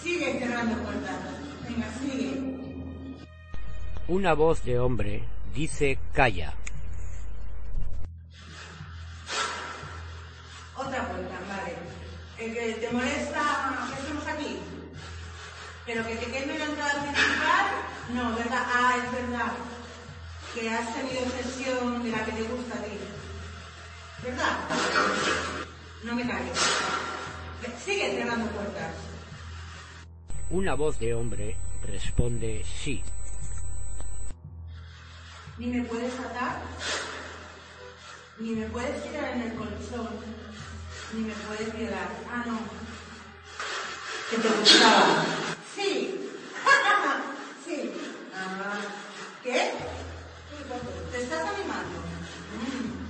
Sigue 0.01 0.39
cerrando 0.39 0.83
puertas. 0.83 1.17
Venga, 1.67 1.87
sigue. 1.99 2.53
Una 4.07 4.33
voz 4.35 4.63
de 4.63 4.79
hombre 4.79 5.23
dice 5.53 5.99
calla. 6.13 6.53
Otra 10.77 11.09
puerta, 11.09 11.39
vale. 11.49 11.75
El 12.39 12.53
que 12.53 12.73
te 12.85 12.93
molesta 12.93 13.89
que 13.89 14.01
estemos 14.01 14.27
aquí. 14.27 14.59
Pero 15.85 16.07
que 16.07 16.15
te 16.15 16.31
queme 16.31 16.57
la 16.57 16.65
entrada 16.65 17.01
principal, 17.01 17.65
no, 18.13 18.35
¿verdad? 18.35 18.63
Ah, 18.65 18.95
es 19.03 19.11
verdad. 19.11 19.51
Que 20.53 20.69
has 20.69 20.95
tenido 20.95 21.23
obsesión 21.23 22.03
de 22.03 22.09
la 22.09 22.25
que 22.25 22.31
te 22.31 22.43
gusta 22.43 22.75
a 22.75 22.83
ti. 22.83 22.97
¿Verdad? 24.23 24.57
No 26.03 26.15
me 26.15 26.27
calles. 26.27 26.59
Sigue 27.83 28.15
cerrando 28.15 28.49
puertas. 28.51 28.93
Una 30.49 30.75
voz 30.75 30.99
de 30.99 31.13
hombre 31.13 31.57
responde 31.85 32.63
sí. 32.63 33.03
Ni 35.57 35.67
me 35.67 35.83
puedes 35.83 36.13
atar, 36.19 36.61
ni 38.39 38.51
me 38.51 38.65
puedes 38.67 39.03
tirar 39.03 39.33
en 39.33 39.41
el 39.41 39.53
colchón, 39.55 40.09
ni 41.13 41.21
me 41.21 41.33
puedes 41.33 41.77
violar. 41.77 42.09
Ah, 42.31 42.43
no. 42.45 42.59
Que 44.29 44.37
te 44.37 44.49
gustaba. 44.49 45.25
Sí. 45.75 46.29
sí. 47.65 47.91
Ah. 48.35 48.79
¿Te 51.11 51.21
estás 51.21 51.45
animando? 51.47 51.99
Mm. 52.59 53.03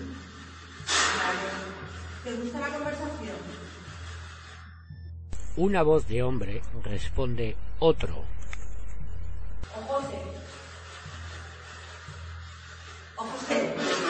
Vale. 1.18 1.40
¿Te 2.24 2.34
gusta 2.34 2.60
la 2.60 2.70
conversación? 2.70 3.38
Una 5.56 5.84
voz 5.84 6.08
de 6.08 6.24
hombre 6.24 6.62
responde 6.84 7.56
otro. 7.80 8.24
O 9.76 9.82
José. 9.88 10.20
O 13.16 13.24
José. 13.24 14.03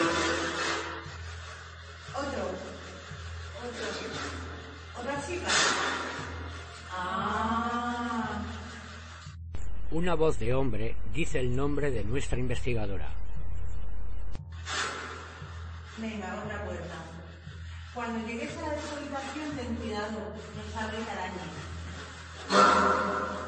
Una 9.94 10.16
voz 10.16 10.40
de 10.40 10.56
hombre 10.56 10.96
dice 11.14 11.40
el 11.40 11.56
nombre 11.56 11.92
de 11.92 12.04
nuestra 12.04 12.40
investigadora. 12.40 13.12
Venga, 16.00 16.44
otra 16.44 16.66
puerta. 16.66 16.96
Cuando 17.94 18.28
llegues 18.28 18.58
a 18.58 18.62
la 18.62 18.70
deshabitación, 18.70 19.52
ten 19.56 19.76
cuidado, 19.76 20.18
no 20.18 20.64
salgas 20.74 21.08
arañas. 21.10 21.52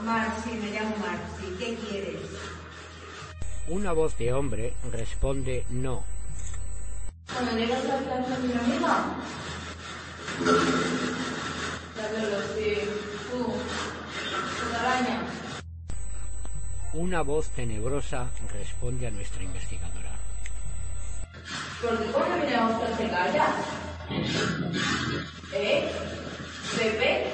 Mar, 0.04 0.32
sí, 0.44 0.52
me 0.52 0.70
llamo 0.70 0.96
Mar, 0.98 1.20
sí, 1.40 1.56
¿qué 1.58 1.76
quieres? 1.78 2.22
Una 3.68 3.94
voz 3.94 4.16
de 4.20 4.32
hombre 4.32 4.76
responde 4.92 5.66
no. 5.72 6.04
Cuando 7.34 7.58
llegas 7.58 7.86
a 7.86 7.88
la 7.88 7.98
clase 7.98 8.30
de 8.40 8.48
mi 8.48 8.54
amiga, 8.54 9.06
ya 11.98 12.08
veo 12.12 12.30
los 12.30 12.46
pies 12.52 12.90
una 16.96 17.22
voz 17.24 17.50
tenebrosa 17.50 18.30
responde 18.54 19.08
a 19.08 19.12
nuestra 19.12 19.44
investigadora. 19.44 20.12
¿Por 21.82 21.98
qué 21.98 22.06
cuando 22.12 22.38
viene 22.38 22.56
a 22.56 22.68
usted 22.68 22.98
se 22.98 23.10
calla? 23.10 23.48
¿Eh? 25.54 25.92
¿Pepe? 26.78 27.34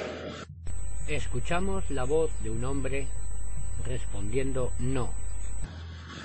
Escuchamos 1.08 1.90
la 1.92 2.06
voz 2.06 2.32
de 2.42 2.50
un 2.50 2.64
hombre 2.66 3.08
respondiendo 3.86 4.72
no. 4.80 5.10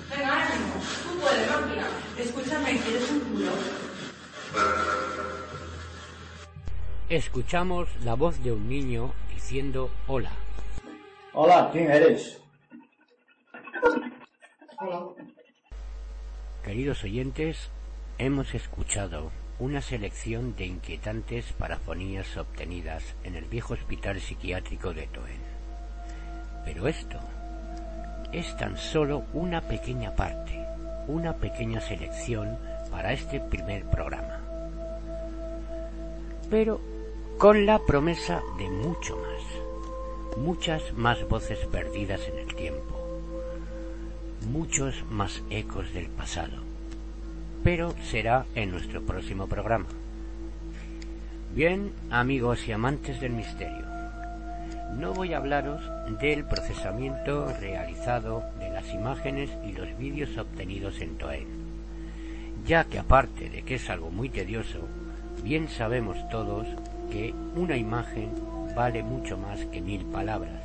Venga, 0.09 0.47
ánimo. 0.47 0.73
Tú 1.03 1.19
puedes, 1.19 1.49
máquina. 1.49 1.87
Escúchame, 2.17 2.79
¿quieres 2.79 3.11
un 3.11 3.19
culo? 3.19 3.51
Escuchamos 7.09 7.87
la 8.03 8.15
voz 8.15 8.43
de 8.43 8.51
un 8.51 8.67
niño 8.67 9.13
diciendo 9.33 9.91
hola. 10.07 10.31
Hola, 11.33 11.69
¿quién 11.71 11.91
eres? 11.91 12.41
Queridos 16.63 17.03
oyentes, 17.03 17.71
hemos 18.19 18.53
escuchado 18.53 19.31
una 19.59 19.81
selección 19.81 20.55
de 20.55 20.65
inquietantes 20.65 21.51
parafonías 21.53 22.37
obtenidas 22.37 23.15
en 23.23 23.35
el 23.35 23.45
viejo 23.45 23.73
hospital 23.73 24.19
psiquiátrico 24.19 24.93
de 24.93 25.07
Toen. 25.07 25.41
Pero 26.63 26.87
esto 26.87 27.19
es 28.31 28.55
tan 28.57 28.77
solo 28.77 29.23
una 29.33 29.61
pequeña 29.61 30.15
parte, 30.15 30.63
una 31.07 31.37
pequeña 31.37 31.81
selección 31.81 32.59
para 32.91 33.13
este 33.13 33.39
primer 33.39 33.85
programa. 33.85 34.41
Pero 36.51 36.79
con 37.39 37.65
la 37.65 37.79
promesa 37.79 38.43
de 38.59 38.69
mucho 38.69 39.17
más, 39.17 40.37
muchas 40.37 40.93
más 40.93 41.27
voces 41.27 41.65
perdidas 41.65 42.21
en 42.27 42.37
el 42.37 42.53
tiempo, 42.53 42.96
muchos 44.47 45.03
más 45.11 45.43
ecos 45.49 45.93
del 45.93 46.07
pasado. 46.07 46.63
Pero 47.63 47.93
será 48.03 48.45
en 48.55 48.71
nuestro 48.71 49.01
próximo 49.03 49.47
programa. 49.47 49.87
Bien, 51.53 51.91
amigos 52.09 52.67
y 52.67 52.71
amantes 52.71 53.19
del 53.19 53.33
misterio, 53.33 53.85
no 54.95 55.13
voy 55.13 55.33
a 55.33 55.37
hablaros 55.37 55.81
del 56.19 56.45
procesamiento 56.45 57.53
realizado 57.59 58.43
de 58.59 58.69
las 58.69 58.93
imágenes 58.93 59.49
y 59.65 59.73
los 59.73 59.97
vídeos 59.97 60.37
obtenidos 60.37 61.01
en 61.01 61.17
Toen, 61.17 61.47
ya 62.65 62.85
que 62.85 62.99
aparte 62.99 63.49
de 63.49 63.63
que 63.63 63.75
es 63.75 63.89
algo 63.89 64.11
muy 64.11 64.29
tedioso, 64.29 64.87
bien 65.43 65.67
sabemos 65.67 66.17
todos 66.29 66.67
que 67.11 67.33
una 67.55 67.75
imagen 67.75 68.31
vale 68.75 69.03
mucho 69.03 69.37
más 69.37 69.65
que 69.65 69.81
mil 69.81 70.05
palabras, 70.05 70.61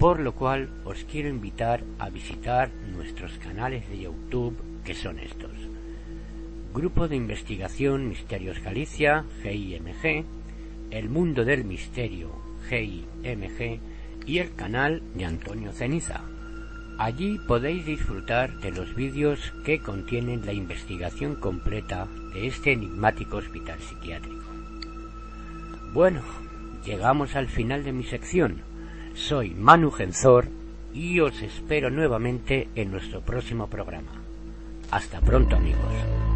por 0.00 0.18
lo 0.18 0.32
cual 0.32 0.70
os 0.86 1.04
quiero 1.04 1.28
invitar 1.28 1.84
a 1.98 2.08
visitar 2.08 2.70
nuestros 2.90 3.32
canales 3.36 3.86
de 3.90 4.00
YouTube 4.00 4.56
que 4.82 4.94
son 4.94 5.18
estos. 5.18 5.52
Grupo 6.72 7.06
de 7.06 7.16
Investigación 7.16 8.08
Misterios 8.08 8.60
Galicia, 8.60 9.26
GIMG, 9.42 10.24
El 10.90 11.10
Mundo 11.10 11.44
del 11.44 11.64
Misterio, 11.64 12.30
GIMG, 12.70 13.78
y 14.24 14.38
el 14.38 14.54
canal 14.54 15.02
de 15.14 15.26
Antonio 15.26 15.70
Ceniza. 15.72 16.22
Allí 16.96 17.38
podéis 17.46 17.84
disfrutar 17.84 18.58
de 18.60 18.70
los 18.70 18.94
vídeos 18.94 19.52
que 19.66 19.80
contienen 19.80 20.46
la 20.46 20.54
investigación 20.54 21.34
completa 21.34 22.08
de 22.32 22.46
este 22.46 22.72
enigmático 22.72 23.36
hospital 23.36 23.78
psiquiátrico. 23.80 24.46
Bueno, 25.92 26.22
llegamos 26.86 27.36
al 27.36 27.48
final 27.48 27.84
de 27.84 27.92
mi 27.92 28.04
sección. 28.04 28.69
Soy 29.14 29.50
Manu 29.50 29.90
Genzor 29.90 30.48
y 30.94 31.20
os 31.20 31.40
espero 31.42 31.90
nuevamente 31.90 32.68
en 32.74 32.90
nuestro 32.90 33.20
próximo 33.20 33.68
programa. 33.68 34.12
Hasta 34.90 35.20
pronto 35.20 35.56
amigos. 35.56 36.29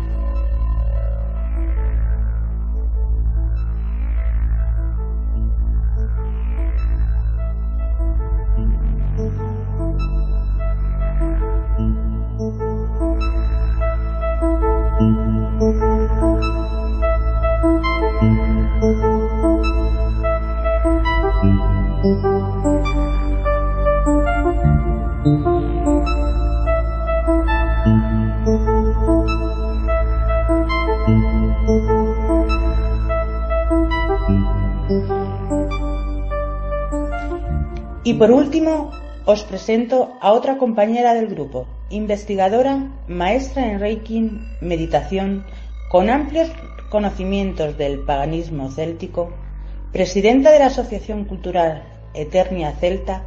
Y 38.15 38.17
por 38.17 38.31
último, 38.31 38.93
os 39.27 39.43
presento 39.43 40.15
a 40.21 40.31
otra 40.31 40.57
compañera 40.57 41.15
del 41.15 41.27
grupo, 41.27 41.67
investigadora, 41.91 42.93
maestra 43.09 43.67
en 43.67 43.81
Reiki, 43.81 44.31
meditación, 44.61 45.45
con 45.91 46.09
amplios 46.09 46.49
conocimientos 46.91 47.77
del 47.77 48.05
paganismo 48.05 48.71
céltico, 48.71 49.33
presidenta 49.93 50.53
de 50.53 50.61
la 50.61 50.67
Asociación 50.67 51.25
Cultural 51.25 51.83
Eternia 52.15 52.71
Celta, 52.79 53.25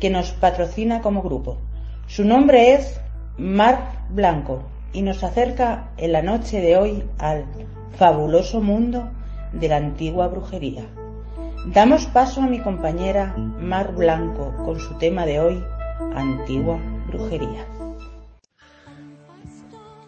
que 0.00 0.08
nos 0.08 0.30
patrocina 0.30 1.02
como 1.02 1.20
grupo. 1.20 1.58
Su 2.06 2.24
nombre 2.24 2.72
es 2.72 2.98
Mar 3.36 4.06
Blanco 4.08 4.62
y 4.94 5.02
nos 5.02 5.22
acerca 5.22 5.90
en 5.98 6.12
la 6.12 6.22
noche 6.22 6.62
de 6.62 6.78
hoy 6.78 7.04
al 7.18 7.44
fabuloso 7.98 8.62
mundo 8.62 9.10
de 9.52 9.68
la 9.68 9.76
antigua 9.76 10.28
brujería. 10.28 10.86
Damos 11.66 12.04
paso 12.04 12.42
a 12.42 12.46
mi 12.46 12.60
compañera 12.60 13.34
Mar 13.38 13.94
Blanco 13.94 14.54
con 14.66 14.78
su 14.78 14.98
tema 14.98 15.24
de 15.24 15.40
hoy, 15.40 15.64
antigua 16.14 16.78
brujería. 17.06 17.66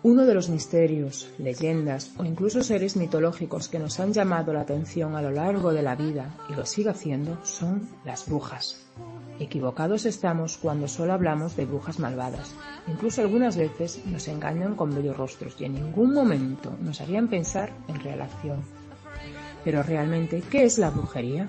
Uno 0.03 0.27
de 0.27 0.35
los 0.35 0.51
misterios, 0.51 1.33
leyendas 1.39 2.13
o 2.19 2.25
incluso 2.25 2.63
seres 2.63 2.95
mitológicos 2.97 3.69
que 3.69 3.79
nos 3.79 3.99
han 4.01 4.13
llamado 4.13 4.53
la 4.53 4.61
atención 4.61 5.17
a 5.17 5.23
lo 5.23 5.31
largo 5.31 5.73
de 5.73 5.83
la 5.83 5.97
vida 5.97 6.35
y 6.51 6.55
lo 6.55 6.67
sigue 6.67 6.91
haciendo 6.91 7.39
son 7.43 7.89
las 8.05 8.29
brujas. 8.29 8.87
Equivocados 9.41 10.05
estamos 10.05 10.59
cuando 10.59 10.89
solo 10.89 11.15
hablamos 11.15 11.57
de 11.57 11.65
brujas 11.65 11.99
malvadas. 11.99 12.55
Incluso 12.87 13.23
algunas 13.23 13.57
veces 13.57 14.05
nos 14.05 14.29
engañan 14.29 14.75
con 14.75 14.95
bellos 14.95 15.17
rostros 15.17 15.57
y 15.59 15.65
en 15.65 15.75
ningún 15.75 16.13
momento 16.13 16.77
nos 16.83 17.01
harían 17.01 17.29
pensar 17.29 17.73
en 17.89 17.99
relación. 18.01 18.76
Pero 19.67 19.83
realmente, 19.83 20.45
¿qué 20.49 20.63
es 20.63 20.79
la 20.79 20.91
brujería? 20.91 21.49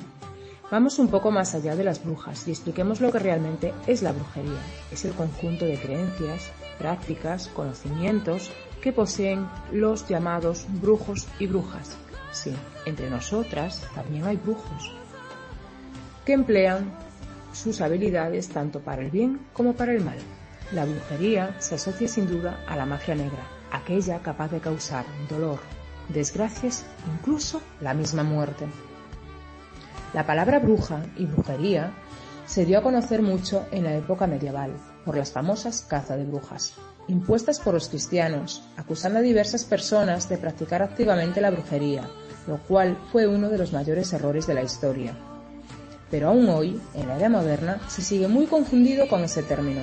Vamos 0.72 0.98
un 0.98 1.08
poco 1.08 1.30
más 1.30 1.54
allá 1.54 1.76
de 1.76 1.84
las 1.84 2.04
brujas 2.04 2.48
y 2.48 2.52
expliquemos 2.52 3.00
lo 3.00 3.12
que 3.12 3.20
realmente 3.20 3.76
es 3.86 4.02
la 4.02 4.12
brujería. 4.12 4.60
Es 4.92 5.06
el 5.06 5.12
conjunto 5.12 5.66
de 5.66 5.80
creencias, 5.80 6.52
prácticas, 6.80 7.48
conocimientos 7.50 8.50
que 8.82 8.92
poseen 8.92 9.48
los 9.72 10.08
llamados 10.08 10.66
brujos 10.82 11.28
y 11.38 11.46
brujas. 11.46 11.96
Sí, 12.32 12.56
entre 12.88 13.08
nosotras 13.12 13.88
también 13.94 14.26
hay 14.26 14.38
brujos 14.38 14.92
que 16.26 16.34
emplean 16.34 16.92
sus 17.54 17.82
habilidades 17.82 18.50
tanto 18.50 18.80
para 18.80 19.04
el 19.04 19.12
bien 19.12 19.42
como 19.54 19.74
para 19.74 19.94
el 19.94 20.04
mal. 20.04 20.18
La 20.72 20.86
brujería 20.86 21.56
se 21.60 21.76
asocia 21.76 22.08
sin 22.08 22.28
duda 22.28 22.64
a 22.68 22.76
la 22.76 22.88
magia 22.88 23.14
negra, 23.14 23.48
aquella 23.72 24.24
capaz 24.24 24.50
de 24.50 24.60
causar 24.60 25.06
dolor, 25.30 25.60
desgracias, 26.10 26.86
incluso 27.14 27.62
la 27.82 27.94
misma 27.94 28.24
muerte. 28.24 28.66
La 30.14 30.26
palabra 30.26 30.60
bruja 30.60 31.06
y 31.18 31.26
brujería 31.26 31.92
se 32.46 32.66
dio 32.66 32.80
a 32.80 32.82
conocer 32.82 33.22
mucho 33.22 33.66
en 33.72 33.84
la 33.84 33.94
época 33.94 34.26
medieval 34.26 34.72
por 35.06 35.18
las 35.18 35.32
famosas 35.32 35.86
caza 35.88 36.16
de 36.16 36.24
brujas, 36.24 36.76
impuestas 37.08 37.60
por 37.60 37.74
los 37.74 37.90
cristianos, 37.90 38.64
acusando 38.78 39.20
a 39.20 39.22
diversas 39.22 39.66
personas 39.66 40.30
de 40.30 40.38
practicar 40.38 40.82
activamente 40.82 41.42
la 41.42 41.52
brujería, 41.52 42.10
lo 42.48 42.58
cual 42.64 42.98
fue 43.12 43.28
uno 43.28 43.50
de 43.50 43.58
los 43.58 43.74
mayores 43.74 44.14
errores 44.14 44.48
de 44.48 44.54
la 44.54 44.64
historia. 44.64 45.14
Pero 46.10 46.30
aún 46.30 46.48
hoy, 46.48 46.82
en 46.94 47.08
la 47.10 47.18
era 47.18 47.30
moderna, 47.30 47.82
se 47.90 48.02
sigue 48.02 48.30
muy 48.30 48.46
confundido 48.46 49.10
con 49.10 49.24
ese 49.24 49.44
término, 49.44 49.82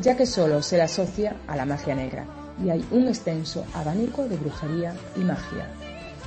ya 0.00 0.16
que 0.16 0.26
solo 0.26 0.60
se 0.60 0.76
le 0.76 0.82
asocia 0.82 1.36
a 1.46 1.54
la 1.54 1.64
magia 1.64 1.94
negra, 1.94 2.26
y 2.62 2.70
hay 2.70 2.86
un 2.90 3.08
extenso 3.08 3.64
abanico 3.74 4.28
de 4.28 4.36
brujería 4.36 4.94
y 5.16 5.20
magia. 5.20 5.68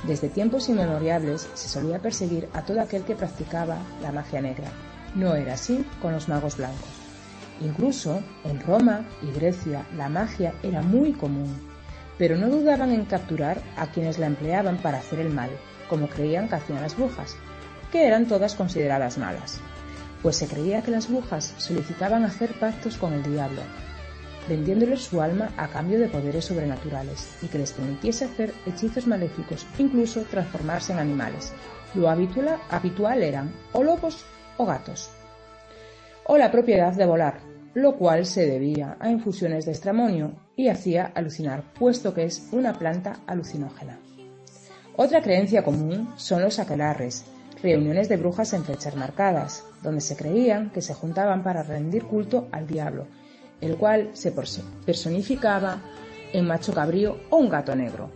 Desde 0.06 0.28
tiempos 0.28 0.68
inmemoriales 0.68 1.48
se 1.54 1.68
solía 1.68 1.98
perseguir 1.98 2.48
a 2.52 2.62
todo 2.62 2.80
aquel 2.80 3.02
que 3.02 3.16
practicaba 3.16 3.78
la 4.02 4.12
magia 4.12 4.40
negra. 4.40 4.70
No 5.14 5.34
era 5.34 5.54
así 5.54 5.84
con 6.00 6.12
los 6.12 6.28
magos 6.28 6.56
blancos. 6.56 6.88
Incluso 7.60 8.22
en 8.44 8.60
Roma 8.60 9.04
y 9.22 9.32
Grecia 9.32 9.84
la 9.96 10.08
magia 10.08 10.54
era 10.62 10.82
muy 10.82 11.12
común, 11.12 11.52
pero 12.16 12.36
no 12.36 12.48
dudaban 12.48 12.92
en 12.92 13.04
capturar 13.04 13.60
a 13.76 13.88
quienes 13.88 14.18
la 14.18 14.26
empleaban 14.26 14.76
para 14.78 14.98
hacer 14.98 15.18
el 15.18 15.30
mal, 15.30 15.50
como 15.88 16.08
creían 16.08 16.48
que 16.48 16.56
hacían 16.56 16.82
las 16.82 16.96
brujas, 16.96 17.36
que 17.90 18.06
eran 18.06 18.26
todas 18.26 18.54
consideradas 18.54 19.18
malas. 19.18 19.60
pues 20.22 20.36
se 20.36 20.48
creía 20.48 20.82
que 20.82 20.90
las 20.90 21.08
brujas 21.08 21.54
solicitaban 21.58 22.24
hacer 22.24 22.52
pactos 22.58 22.96
con 22.96 23.12
el 23.12 23.22
diablo, 23.22 23.62
vendiéndoles 24.48 25.02
su 25.02 25.20
alma 25.20 25.52
a 25.56 25.68
cambio 25.68 25.98
de 25.98 26.08
poderes 26.08 26.46
sobrenaturales 26.46 27.38
y 27.42 27.46
que 27.46 27.58
les 27.58 27.72
permitiese 27.72 28.24
hacer 28.24 28.52
hechizos 28.66 29.06
maléficos, 29.06 29.66
incluso 29.78 30.22
transformarse 30.22 30.92
en 30.92 30.98
animales. 30.98 31.52
Lo 31.94 32.08
habitual, 32.10 33.22
eran 33.22 33.52
o 33.72 33.82
lobos 33.82 34.24
o 34.56 34.66
gatos, 34.66 35.10
o 36.24 36.36
la 36.36 36.50
propiedad 36.50 36.92
de 36.92 37.06
volar, 37.06 37.40
lo 37.74 37.96
cual 37.96 38.26
se 38.26 38.46
debía 38.46 38.96
a 39.00 39.10
infusiones 39.10 39.64
de 39.64 39.72
estramonio 39.72 40.32
y 40.56 40.68
hacía 40.68 41.12
alucinar, 41.14 41.62
puesto 41.78 42.12
que 42.12 42.24
es 42.24 42.48
una 42.52 42.72
planta 42.72 43.20
alucinógena. 43.26 43.98
Otra 44.96 45.22
creencia 45.22 45.62
común 45.62 46.12
son 46.16 46.42
los 46.42 46.58
aquelarres, 46.58 47.24
reuniones 47.62 48.08
de 48.08 48.16
brujas 48.16 48.52
en 48.52 48.64
fechas 48.64 48.96
marcadas, 48.96 49.64
donde 49.82 50.00
se 50.00 50.16
creían 50.16 50.70
que 50.70 50.82
se 50.82 50.94
juntaban 50.94 51.42
para 51.42 51.62
rendir 51.62 52.04
culto 52.04 52.48
al 52.52 52.66
diablo, 52.66 53.06
el 53.60 53.76
cual 53.76 54.10
se 54.12 54.32
personificaba 54.84 55.80
en 56.32 56.46
macho 56.46 56.72
cabrío 56.72 57.18
o 57.30 57.36
un 57.36 57.48
gato 57.48 57.74
negro. 57.74 58.10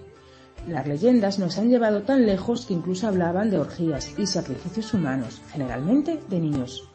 Las 0.68 0.86
leyendas 0.86 1.38
nos 1.38 1.59
han 1.59 1.68
llevado 1.68 2.03
tan 2.03 2.24
lejos 2.24 2.66
que 2.66 2.74
incluso 2.74 3.09
hablaban 3.09 3.51
de 3.51 3.59
orgías 3.59 4.16
y 4.16 4.26
sacrificios 4.26 4.95
humanos, 4.95 5.43
generalmente 5.51 6.20
de 6.28 6.38
niños, 6.38 6.88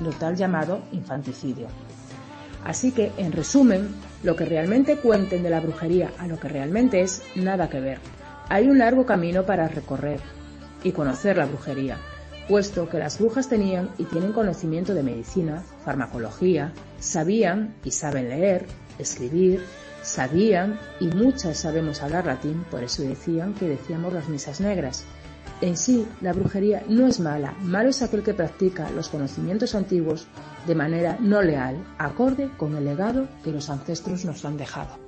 lo 0.00 0.10
tal 0.10 0.36
llamado 0.36 0.80
infanticidio. 0.90 1.68
Así 2.64 2.92
que, 2.92 3.12
en 3.18 3.32
resumen, 3.32 3.88
lo 4.22 4.36
que 4.36 4.44
realmente 4.44 4.96
cuenten 4.96 5.42
de 5.42 5.50
la 5.50 5.60
brujería 5.60 6.10
a 6.18 6.26
lo 6.26 6.38
que 6.38 6.48
realmente 6.48 7.02
es, 7.02 7.22
nada 7.36 7.68
que 7.68 7.80
ver. 7.80 7.98
Hay 8.48 8.68
un 8.68 8.78
largo 8.78 9.06
camino 9.06 9.44
para 9.44 9.68
recorrer 9.68 10.20
y 10.82 10.92
conocer 10.92 11.36
la 11.36 11.46
brujería, 11.46 11.98
puesto 12.52 12.86
que 12.86 12.98
las 12.98 13.18
brujas 13.18 13.48
tenían 13.48 13.88
y 13.96 14.04
tienen 14.04 14.34
conocimiento 14.34 14.92
de 14.92 15.02
medicina, 15.02 15.64
farmacología, 15.86 16.74
sabían 17.00 17.74
y 17.82 17.92
saben 17.92 18.28
leer, 18.28 18.66
escribir, 18.98 19.64
sabían 20.02 20.78
y 21.00 21.06
muchas 21.06 21.56
sabemos 21.56 22.02
hablar 22.02 22.26
latín, 22.26 22.62
por 22.70 22.84
eso 22.84 23.04
decían 23.04 23.54
que 23.54 23.70
decíamos 23.70 24.12
las 24.12 24.28
misas 24.28 24.60
negras. 24.60 25.06
En 25.62 25.78
sí, 25.78 26.06
la 26.20 26.34
brujería 26.34 26.82
no 26.90 27.06
es 27.06 27.20
mala, 27.20 27.54
malo 27.62 27.88
es 27.88 28.02
aquel 28.02 28.22
que 28.22 28.34
practica 28.34 28.90
los 28.90 29.08
conocimientos 29.08 29.74
antiguos 29.74 30.26
de 30.66 30.74
manera 30.74 31.16
no 31.20 31.40
leal, 31.40 31.82
acorde 31.96 32.50
con 32.58 32.76
el 32.76 32.84
legado 32.84 33.28
que 33.42 33.50
los 33.50 33.70
ancestros 33.70 34.26
nos 34.26 34.44
han 34.44 34.58
dejado. 34.58 34.98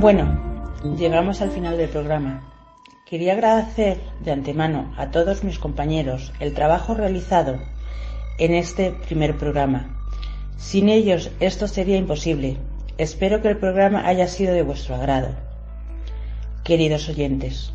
Bueno, 0.00 0.38
llegamos 0.96 1.40
al 1.42 1.50
final 1.50 1.76
del 1.76 1.88
programa. 1.88 2.48
Quería 3.04 3.32
agradecer 3.32 3.98
de 4.20 4.30
antemano 4.30 4.94
a 4.96 5.10
todos 5.10 5.42
mis 5.42 5.58
compañeros 5.58 6.32
el 6.38 6.54
trabajo 6.54 6.94
realizado 6.94 7.58
en 8.38 8.54
este 8.54 8.92
primer 8.92 9.36
programa. 9.38 9.98
Sin 10.56 10.88
ellos 10.88 11.32
esto 11.40 11.66
sería 11.66 11.96
imposible. 11.96 12.58
Espero 12.96 13.42
que 13.42 13.48
el 13.48 13.56
programa 13.56 14.06
haya 14.06 14.28
sido 14.28 14.54
de 14.54 14.62
vuestro 14.62 14.94
agrado. 14.94 15.30
Queridos 16.62 17.08
oyentes, 17.08 17.72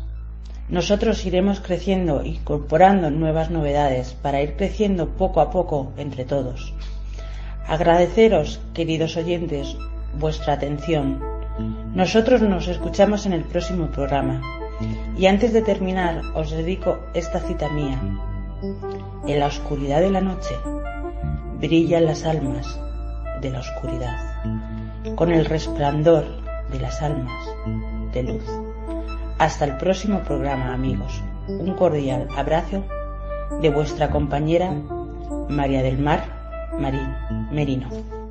nosotros 0.70 1.26
iremos 1.26 1.60
creciendo, 1.60 2.24
incorporando 2.24 3.10
nuevas 3.10 3.50
novedades 3.50 4.14
para 4.14 4.40
ir 4.40 4.56
creciendo 4.56 5.10
poco 5.10 5.42
a 5.42 5.50
poco 5.50 5.92
entre 5.98 6.24
todos. 6.24 6.72
Agradeceros, 7.66 8.62
queridos 8.72 9.18
oyentes, 9.18 9.76
vuestra 10.18 10.54
atención 10.54 11.33
nosotros 11.58 12.42
nos 12.42 12.68
escuchamos 12.68 13.26
en 13.26 13.32
el 13.32 13.44
próximo 13.44 13.86
programa. 13.86 14.40
Y 15.16 15.26
antes 15.26 15.52
de 15.52 15.62
terminar, 15.62 16.20
os 16.34 16.50
dedico 16.50 16.98
esta 17.14 17.40
cita 17.40 17.68
mía. 17.68 18.00
En 19.26 19.38
la 19.38 19.46
oscuridad 19.46 20.00
de 20.00 20.10
la 20.10 20.20
noche 20.20 20.54
brillan 21.60 22.06
las 22.06 22.24
almas 22.24 22.78
de 23.40 23.50
la 23.50 23.60
oscuridad, 23.60 24.16
con 25.14 25.30
el 25.32 25.44
resplandor 25.44 26.24
de 26.72 26.80
las 26.80 27.00
almas 27.02 27.46
de 28.12 28.22
luz. 28.22 28.44
Hasta 29.38 29.64
el 29.64 29.76
próximo 29.76 30.20
programa, 30.20 30.72
amigos. 30.72 31.22
Un 31.46 31.74
cordial 31.74 32.26
abrazo 32.36 32.84
de 33.60 33.70
vuestra 33.70 34.10
compañera 34.10 34.72
María 35.48 35.82
del 35.82 35.98
Mar 35.98 36.24
Marín 36.78 37.14
Merino. 37.50 38.23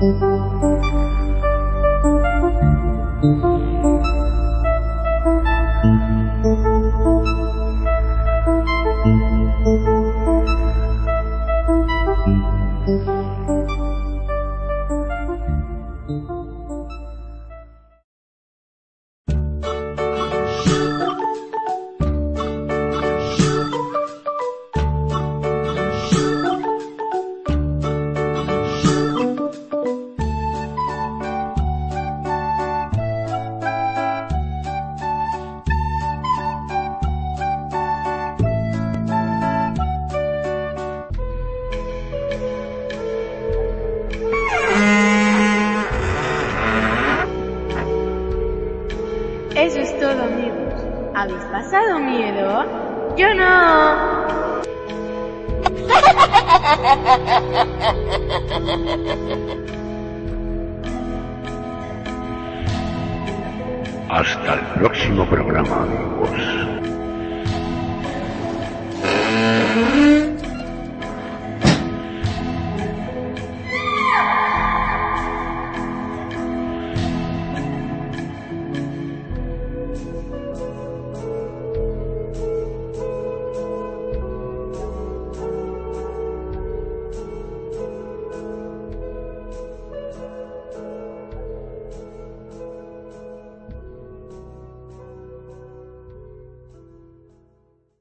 Hasta 0.00 0.29